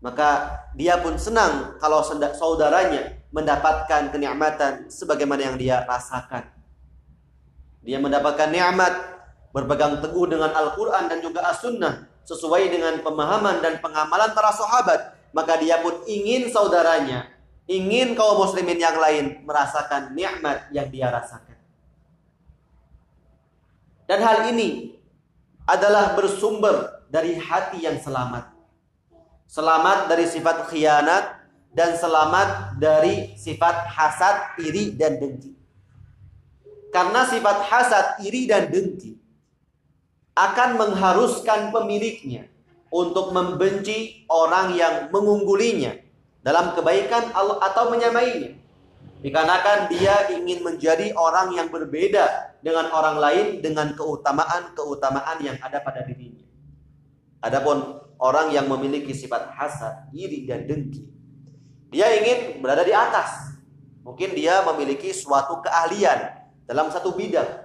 maka 0.01 0.59
dia 0.73 0.97
pun 0.97 1.13
senang 1.15 1.77
kalau 1.77 2.01
saudaranya 2.33 3.21
mendapatkan 3.29 4.09
kenikmatan 4.09 4.89
sebagaimana 4.89 5.53
yang 5.53 5.57
dia 5.57 5.85
rasakan. 5.85 6.49
Dia 7.85 8.01
mendapatkan 8.01 8.49
nikmat 8.49 8.93
berpegang 9.53 10.01
teguh 10.01 10.25
dengan 10.25 10.49
Al-Quran 10.49 11.05
dan 11.09 11.19
juga 11.21 11.45
As-Sunnah 11.49 12.09
sesuai 12.25 12.71
dengan 12.71 12.97
pemahaman 13.05 13.61
dan 13.61 13.77
pengamalan 13.83 14.33
para 14.33 14.49
sahabat. 14.49 15.13
Maka 15.33 15.57
dia 15.57 15.81
pun 15.81 16.05
ingin 16.05 16.49
saudaranya 16.53 17.33
ingin 17.65 18.13
kaum 18.13 18.43
muslimin 18.43 18.77
yang 18.77 18.97
lain 18.99 19.41
merasakan 19.47 20.13
nikmat 20.13 20.67
yang 20.75 20.87
dia 20.91 21.07
rasakan. 21.09 21.57
Dan 24.03 24.19
hal 24.19 24.51
ini 24.51 24.99
adalah 25.63 26.11
bersumber 26.13 27.02
dari 27.13 27.37
hati 27.37 27.85
yang 27.85 28.01
selamat 28.01 28.49
selamat 29.45 30.09
dari 30.09 30.25
sifat 30.25 30.65
khianat 30.73 31.45
dan 31.73 31.93
selamat 31.97 32.77
dari 32.81 33.37
sifat 33.37 33.85
hasad, 33.85 34.57
iri 34.57 34.97
dan 34.97 35.21
dengki 35.21 35.53
karena 36.93 37.25
sifat 37.25 37.57
hasad, 37.69 38.05
iri 38.25 38.49
dan 38.49 38.69
dengki 38.73 39.17
akan 40.33 40.81
mengharuskan 40.81 41.69
pemiliknya 41.69 42.49
untuk 42.93 43.33
membenci 43.33 44.25
orang 44.29 44.77
yang 44.77 45.09
mengunggulinya 45.09 45.97
dalam 46.45 46.77
kebaikan 46.77 47.33
atau 47.33 47.89
menyamainya. 47.89 48.57
Dikarenakan 49.25 49.89
dia 49.89 50.29
ingin 50.35 50.61
menjadi 50.61 51.15
orang 51.17 51.55
yang 51.57 51.73
berbeda 51.73 52.53
dengan 52.61 52.91
orang 52.93 53.17
lain 53.17 53.45
dengan 53.63 53.97
keutamaan-keutamaan 53.97 55.39
yang 55.41 55.57
ada 55.63 55.79
pada 55.81 56.03
dirinya. 56.05 56.32
Adapun 57.43 57.99
orang 58.23 58.55
yang 58.55 58.71
memiliki 58.71 59.11
sifat 59.11 59.51
hasad, 59.51 60.07
iri 60.15 60.47
dan 60.47 60.63
dengki, 60.63 61.03
dia 61.91 62.07
ingin 62.15 62.63
berada 62.63 62.87
di 62.87 62.95
atas. 62.95 63.59
Mungkin 64.07 64.31
dia 64.31 64.63
memiliki 64.63 65.11
suatu 65.11 65.59
keahlian 65.59 66.39
dalam 66.63 66.87
satu 66.87 67.11
bidang 67.11 67.63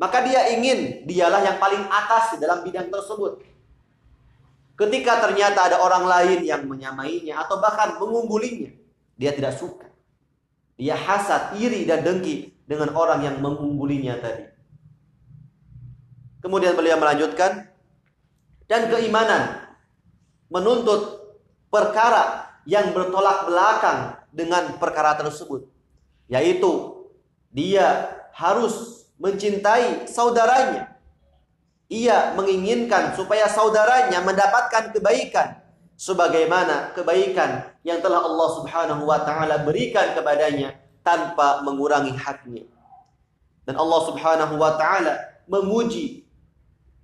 maka 0.00 0.24
dia 0.24 0.48
ingin 0.56 1.04
dialah 1.04 1.44
yang 1.44 1.60
paling 1.60 1.84
atas 1.92 2.32
di 2.32 2.40
dalam 2.40 2.64
bidang 2.64 2.88
tersebut. 2.88 3.44
Ketika 4.72 5.28
ternyata 5.28 5.68
ada 5.68 5.76
orang 5.84 6.08
lain 6.08 6.40
yang 6.40 6.64
menyamainya 6.64 7.36
atau 7.36 7.60
bahkan 7.60 8.00
mengunggulinya, 8.00 8.72
dia 9.20 9.36
tidak 9.36 9.60
suka. 9.60 9.84
Dia 10.80 10.96
hasad, 10.96 11.60
iri 11.60 11.84
dan 11.84 12.00
dengki 12.00 12.48
dengan 12.64 12.96
orang 12.96 13.20
yang 13.20 13.36
mengunggulinya 13.44 14.16
tadi. 14.24 14.48
Kemudian 16.40 16.72
beliau 16.72 16.96
melanjutkan 16.96 17.68
dan 18.70 18.86
keimanan 18.86 19.66
menuntut 20.46 21.34
perkara 21.66 22.54
yang 22.62 22.94
bertolak 22.94 23.50
belakang 23.50 24.14
dengan 24.30 24.78
perkara 24.78 25.18
tersebut, 25.18 25.66
yaitu 26.30 27.02
dia 27.50 28.14
harus 28.30 29.06
mencintai 29.18 30.06
saudaranya. 30.06 30.94
Ia 31.90 32.38
menginginkan 32.38 33.18
supaya 33.18 33.50
saudaranya 33.50 34.22
mendapatkan 34.22 34.94
kebaikan 34.94 35.58
sebagaimana 35.98 36.94
kebaikan 36.94 37.66
yang 37.82 37.98
telah 37.98 38.22
Allah 38.22 38.48
Subhanahu 38.62 39.02
wa 39.02 39.26
taala 39.26 39.66
berikan 39.66 40.14
kepadanya 40.14 40.78
tanpa 41.02 41.66
mengurangi 41.66 42.14
haknya. 42.14 42.62
Dan 43.66 43.74
Allah 43.74 44.00
Subhanahu 44.06 44.54
wa 44.54 44.78
taala 44.78 45.42
memuji 45.50 46.22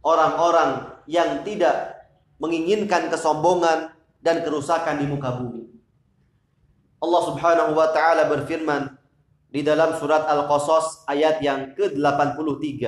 orang-orang 0.07 0.96
yang 1.11 1.43
tidak 1.43 2.07
menginginkan 2.39 3.09
kesombongan 3.09 3.95
dan 4.21 4.43
kerusakan 4.43 5.01
di 5.01 5.07
muka 5.09 5.31
bumi. 5.39 5.65
Allah 7.01 7.23
Subhanahu 7.33 7.73
wa 7.79 7.89
taala 7.95 8.27
berfirman 8.27 8.93
di 9.53 9.63
dalam 9.63 9.95
surat 9.97 10.27
Al-Qasas 10.27 11.07
ayat 11.07 11.41
yang 11.41 11.73
ke-83. 11.79 12.83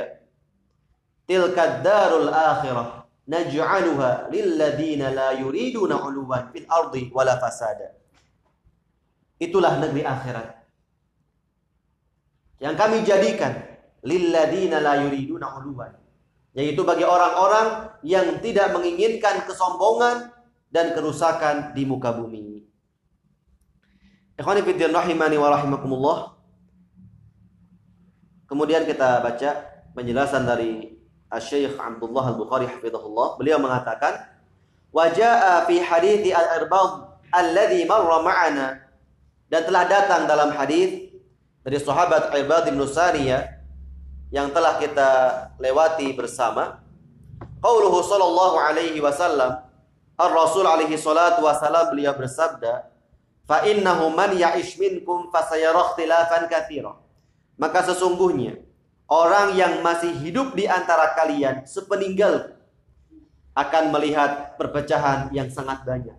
Tilka 1.28 1.84
darul 1.84 2.32
akhirah 2.32 3.04
naj'aluha 3.28 4.32
lilladina 4.32 5.12
la 5.12 5.36
yuriduna 5.36 6.00
'uluwan 6.00 6.48
fil 6.50 6.64
ardi 6.64 7.12
wala 7.12 7.36
fasada. 7.36 7.92
Itulah 9.38 9.78
negeri 9.78 10.02
akhirat. 10.02 10.48
Yang 12.58 12.74
kami 12.74 12.96
jadikan 13.06 13.52
lilladina 14.02 14.80
la 14.80 15.04
yuriduna 15.04 15.46
'uluwan. 15.52 15.92
Yaitu 16.58 16.82
bagi 16.82 17.06
orang-orang 17.06 17.94
yang 18.02 18.42
tidak 18.42 18.74
menginginkan 18.74 19.46
kesombongan 19.46 20.34
dan 20.74 20.90
kerusakan 20.90 21.70
di 21.70 21.86
muka 21.86 22.10
bumi. 22.10 22.66
Rahimani 24.38 25.38
wa. 25.38 26.34
Kemudian 28.50 28.82
kita 28.90 29.22
baca 29.22 29.50
penjelasan 29.94 30.46
dari 30.50 30.98
Syekh 31.36 31.78
Abdullah 31.78 32.34
Al-Bukhari 32.34 32.66
hafizahullah. 32.66 33.38
Beliau 33.38 33.62
mengatakan, 33.62 34.18
"Wa 34.90 35.10
fi 35.62 35.76
hadithi 35.78 36.34
al-Irbad 36.34 37.22
alladhi 37.34 37.86
marra 37.86 38.18
ma'ana." 38.24 38.68
Dan 39.46 39.62
telah 39.62 39.84
datang 39.86 40.26
dalam 40.26 40.50
hadis 40.54 41.12
dari 41.62 41.78
sahabat 41.78 42.34
Irbad 42.34 42.72
bin 42.72 42.80
Sariyah 42.82 43.57
yang 44.28 44.52
telah 44.52 44.76
kita 44.76 45.10
lewati 45.56 46.12
bersama. 46.12 46.84
Qauluhu 47.58 48.04
sallallahu 48.04 48.56
alaihi 48.60 49.00
wasallam, 49.00 49.64
Ar-Rasul 50.14 50.66
alaihi 50.66 50.98
salatu 50.98 51.42
wasallam 51.42 51.90
beliau 51.90 52.14
bersabda, 52.14 52.86
"Fa 53.48 53.64
innahu 53.66 54.12
man 54.12 54.36
ya'ish 54.36 54.78
minkum 54.78 55.32
fasayara 55.32 55.94
ikhtilafan 55.94 56.46
katsira." 56.46 56.94
Maka 57.58 57.82
sesungguhnya 57.90 58.62
orang 59.10 59.58
yang 59.58 59.82
masih 59.82 60.14
hidup 60.22 60.54
di 60.54 60.70
antara 60.70 61.16
kalian 61.18 61.66
sepeninggal 61.66 62.54
akan 63.58 63.84
melihat 63.90 64.54
perpecahan 64.54 65.34
yang 65.34 65.50
sangat 65.50 65.82
banyak. 65.82 66.14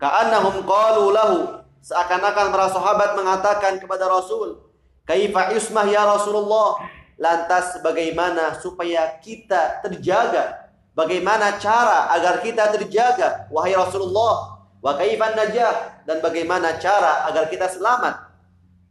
Ka'annahum 0.00 0.66
qalu 0.66 1.14
lahu 1.14 1.38
seakan-akan 1.84 2.46
para 2.50 2.66
sahabat 2.74 3.14
mengatakan 3.14 3.78
kepada 3.78 4.10
Rasul, 4.10 4.58
"Kaifa 5.06 5.54
ismah 5.54 5.86
ya 5.86 6.02
Rasulullah?" 6.08 6.99
Lantas 7.20 7.76
bagaimana 7.84 8.56
supaya 8.56 9.20
kita 9.20 9.84
terjaga? 9.84 10.72
Bagaimana 10.96 11.60
cara 11.60 12.08
agar 12.16 12.40
kita 12.40 12.72
terjaga? 12.72 13.44
Wahai 13.52 13.76
Rasulullah, 13.76 14.64
wa 14.80 14.92
kaifan 14.96 15.36
najah? 15.36 16.00
Dan 16.08 16.24
bagaimana 16.24 16.80
cara 16.80 17.28
agar 17.28 17.52
kita 17.52 17.68
selamat? 17.68 18.24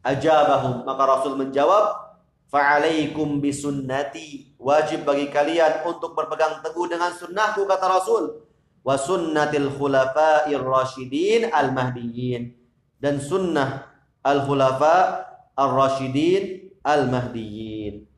Ajabahum. 0.06 0.86
Maka 0.86 1.04
Rasul 1.10 1.42
menjawab, 1.42 2.10
Fa'alaikum 2.50 3.38
bisunnati. 3.42 4.58
Wajib 4.58 5.06
bagi 5.06 5.30
kalian 5.30 5.86
untuk 5.86 6.18
berpegang 6.18 6.66
teguh 6.66 6.90
dengan 6.90 7.14
sunnahku, 7.14 7.66
kata 7.70 7.86
Rasul. 7.86 8.42
Wa 8.82 8.98
sunnatil 8.98 9.70
khulafa'ir 9.74 10.62
rasyidin 10.62 11.54
al-mahdiyin. 11.54 12.58
Dan 12.98 13.22
sunnah 13.22 13.86
al-khulafa 14.26 15.30
ar-rasyidin 15.54 16.74
al-mahdiyin. 16.82 18.09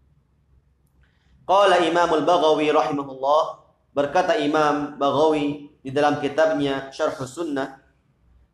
Qala 1.52 1.84
Imam 1.84 2.08
al-Baghawi 2.08 2.72
rahimahullah. 2.72 3.60
Berkata 3.91 4.39
Imam 4.39 4.95
Baghawi 4.95 5.68
di 5.84 5.91
dalam 5.91 6.24
kitabnya 6.24 6.88
Syarh 6.95 7.20
Sunnah 7.28 7.76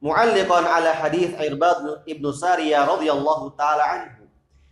mu'alliqan 0.02 0.66
ala 0.66 0.98
hadis 0.98 1.30
Irbad 1.38 2.10
ibn 2.10 2.26
Sariyah 2.26 2.90
radhiyallahu 2.90 3.54
taala 3.54 3.86
anhu 3.86 4.26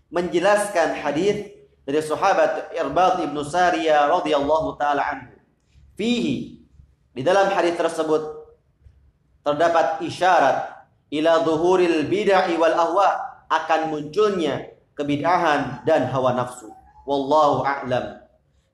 menjelaskan 0.09 0.97
hadis 1.05 1.53
dari 1.85 2.01
sahabat 2.01 2.73
Irbad 2.73 3.29
ibn 3.29 3.37
Sariyah 3.45 4.09
radhiyallahu 4.09 4.73
taala 4.81 5.05
anhu 5.05 5.37
fihi 5.93 6.65
di 7.13 7.21
dalam 7.21 7.53
hadis 7.53 7.77
tersebut 7.77 8.25
terdapat 9.45 10.01
isyarat 10.01 10.89
ila 11.13 11.45
zuhuril 11.45 12.09
bid'ah 12.09 12.49
wal 12.57 12.73
ahwa 12.73 13.09
akan 13.53 13.93
munculnya 13.93 14.73
kebid'ahan 14.97 15.85
dan 15.85 16.09
hawa 16.09 16.33
nafsu 16.33 16.73
wallahu 17.05 17.63
a'lam. 17.63 18.25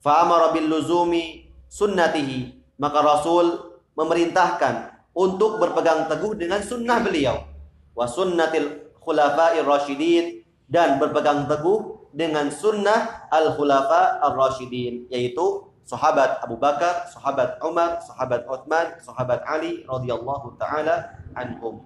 Fa 0.02 0.26
amara 0.26 0.56
bil 0.56 0.66
luzumi 0.66 1.52
sunnatihi. 1.70 2.58
Maka 2.82 3.00
Rasul 3.06 3.78
memerintahkan 3.94 4.90
untuk 5.14 5.62
berpegang 5.62 6.10
teguh 6.10 6.34
dengan 6.34 6.64
sunnah 6.66 6.98
beliau. 7.04 7.46
Wa 7.94 8.10
sunnatil 8.10 8.90
khulafa'ir 9.04 9.68
rasyidin 9.68 10.42
dan 10.66 10.98
berpegang 10.98 11.46
teguh 11.46 12.10
dengan 12.16 12.50
sunnah 12.50 13.28
al 13.30 13.54
khulafa 13.54 14.24
ar 14.24 14.34
rasyidin 14.34 15.06
yaitu 15.12 15.70
sahabat 15.86 16.40
Abu 16.42 16.56
Bakar, 16.56 17.12
sahabat 17.12 17.60
Umar, 17.60 18.00
sahabat 18.02 18.48
Uthman, 18.48 18.96
sahabat 19.04 19.44
Ali 19.44 19.84
radhiyallahu 19.86 20.56
taala 20.56 21.20
anhum. 21.36 21.84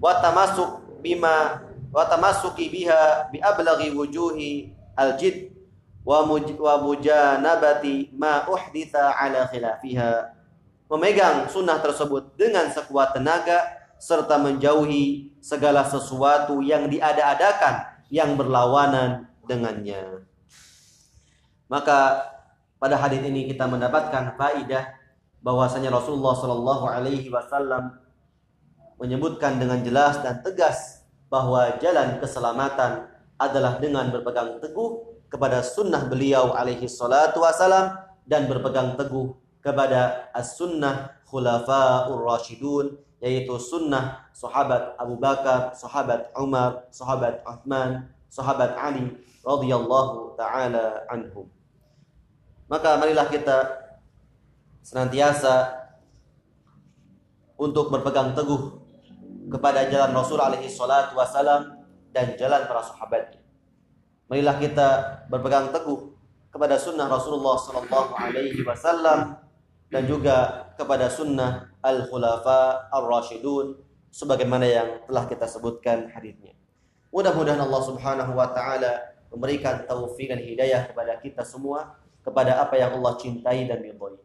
Wa 0.00 0.18
tamasuk 0.24 1.00
bima 1.04 1.60
wa 1.94 2.02
tamassuki 2.10 2.72
biha 2.72 3.30
bi 3.30 3.38
ablaghi 3.38 3.94
wujuhi 3.94 4.74
al 4.98 5.14
jid 5.20 5.53
wa 6.04 6.20
mujanabati 6.78 8.12
ma 8.12 8.44
uhditha 8.44 9.16
ala 9.16 9.48
khilafiha 9.48 10.34
memegang 10.88 11.48
sunnah 11.48 11.80
tersebut 11.80 12.36
dengan 12.36 12.68
sekuat 12.68 13.16
tenaga 13.16 13.84
serta 13.96 14.36
menjauhi 14.36 15.32
segala 15.40 15.82
sesuatu 15.82 16.60
yang 16.60 16.92
diada-adakan 16.92 17.88
yang 18.12 18.36
berlawanan 18.36 19.26
dengannya. 19.48 20.28
Maka 21.72 22.28
pada 22.76 23.00
hadis 23.00 23.24
ini 23.24 23.48
kita 23.48 23.64
mendapatkan 23.64 24.36
faidah 24.36 24.92
bahwasanya 25.40 25.88
Rasulullah 25.88 26.36
Shallallahu 26.36 26.84
Alaihi 26.84 27.32
Wasallam 27.32 27.96
menyebutkan 29.00 29.56
dengan 29.56 29.80
jelas 29.80 30.20
dan 30.20 30.44
tegas 30.44 31.04
bahwa 31.32 31.80
jalan 31.80 32.20
keselamatan 32.20 33.08
adalah 33.40 33.80
dengan 33.80 34.12
berpegang 34.12 34.60
teguh 34.60 35.13
kepada 35.34 35.66
sunnah 35.66 36.06
beliau 36.06 36.54
alaihi 36.54 36.86
salatu 36.86 37.42
wasalam 37.42 37.98
dan 38.22 38.46
berpegang 38.46 38.94
teguh 38.94 39.34
kepada 39.58 40.30
as-sunnah 40.30 41.18
khulafa'ur 41.26 42.22
rasyidun 42.22 42.94
yaitu 43.18 43.58
sunnah 43.58 44.30
sahabat 44.30 44.94
Abu 44.94 45.18
Bakar, 45.18 45.74
sahabat 45.74 46.30
Umar, 46.38 46.86
sahabat 46.94 47.42
Uthman, 47.42 48.14
sahabat 48.30 48.78
Ali 48.78 49.10
radhiyallahu 49.42 50.38
taala 50.38 51.02
anhum. 51.10 51.50
Maka 52.70 52.94
marilah 52.94 53.26
kita 53.26 53.74
senantiasa 54.86 55.82
untuk 57.58 57.90
berpegang 57.90 58.38
teguh 58.38 58.78
kepada 59.50 59.90
jalan 59.90 60.14
Rasul 60.14 60.38
alaihi 60.38 60.70
salatu 60.70 61.18
wasalam 61.18 61.74
dan 62.14 62.38
jalan 62.38 62.70
para 62.70 62.86
sahabatnya. 62.86 63.43
Marilah 64.28 64.56
kita 64.56 64.88
berpegang 65.28 65.68
teguh 65.68 66.16
kepada 66.48 66.80
sunnah 66.80 67.10
Rasulullah 67.10 67.60
sallallahu 67.60 68.16
alaihi 68.16 68.62
wasallam 68.64 69.36
dan 69.92 70.02
juga 70.08 70.70
kepada 70.80 71.12
sunnah 71.12 71.70
al-khulafa 71.84 72.88
ar-rasyidun 72.88 73.78
sebagaimana 74.08 74.64
yang 74.64 74.88
telah 75.04 75.28
kita 75.28 75.44
sebutkan 75.44 76.08
hadisnya. 76.08 76.56
Mudah-mudahan 77.12 77.60
Allah 77.60 77.82
Subhanahu 77.84 78.32
wa 78.32 78.48
taala 78.50 79.12
memberikan 79.34 79.84
taufik 79.84 80.30
dan 80.30 80.40
hidayah 80.40 80.88
kepada 80.88 81.18
kita 81.18 81.42
semua 81.42 81.98
kepada 82.24 82.56
apa 82.62 82.80
yang 82.80 82.96
Allah 82.96 83.20
cintai 83.20 83.68
dan 83.68 83.84
ridhoi. 83.84 84.16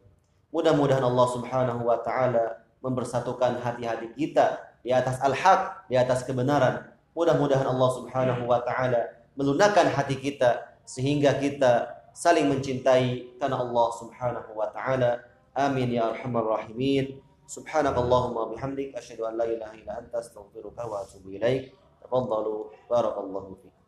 Mudah-mudahan 0.49 1.03
Allah 1.03 1.27
Subhanahu 1.29 1.81
wa 1.83 1.99
taala 1.99 2.63
mempersatukan 2.79 3.59
hati-hati 3.59 4.15
kita 4.15 4.63
di 4.79 4.95
atas 4.95 5.19
al-haq, 5.19 5.85
di 5.91 5.99
atas 5.99 6.23
kebenaran. 6.23 6.87
Mudah-mudahan 7.11 7.67
Allah 7.67 7.89
Subhanahu 7.99 8.47
wa 8.47 8.63
taala 8.63 9.18
melunakkan 9.39 9.87
hati 9.87 10.19
kita 10.19 10.75
sehingga 10.83 11.39
kita 11.39 11.87
saling 12.11 12.51
mencintai 12.51 13.39
karena 13.39 13.63
Allah 13.63 13.87
Subhanahu 13.95 14.51
wa 14.51 14.67
taala. 14.75 15.23
Amin 15.55 15.95
ya 15.95 16.11
arhamar 16.11 16.59
rahimin. 16.59 17.23
Subhanakallahumma 17.47 18.51
bihamdik 18.51 18.91
asyhadu 18.93 19.31
an 19.31 19.39
la 19.39 19.47
ilaha 19.47 19.73
illa 19.79 20.03
anta 20.03 20.19
astaghfiruka 20.19 20.83
wa 20.83 21.07
atubu 21.07 21.39
ilaik. 21.39 21.71
Tafaddalu 22.03 22.67
barakallahu 22.91 23.55
fiik. 23.63 23.78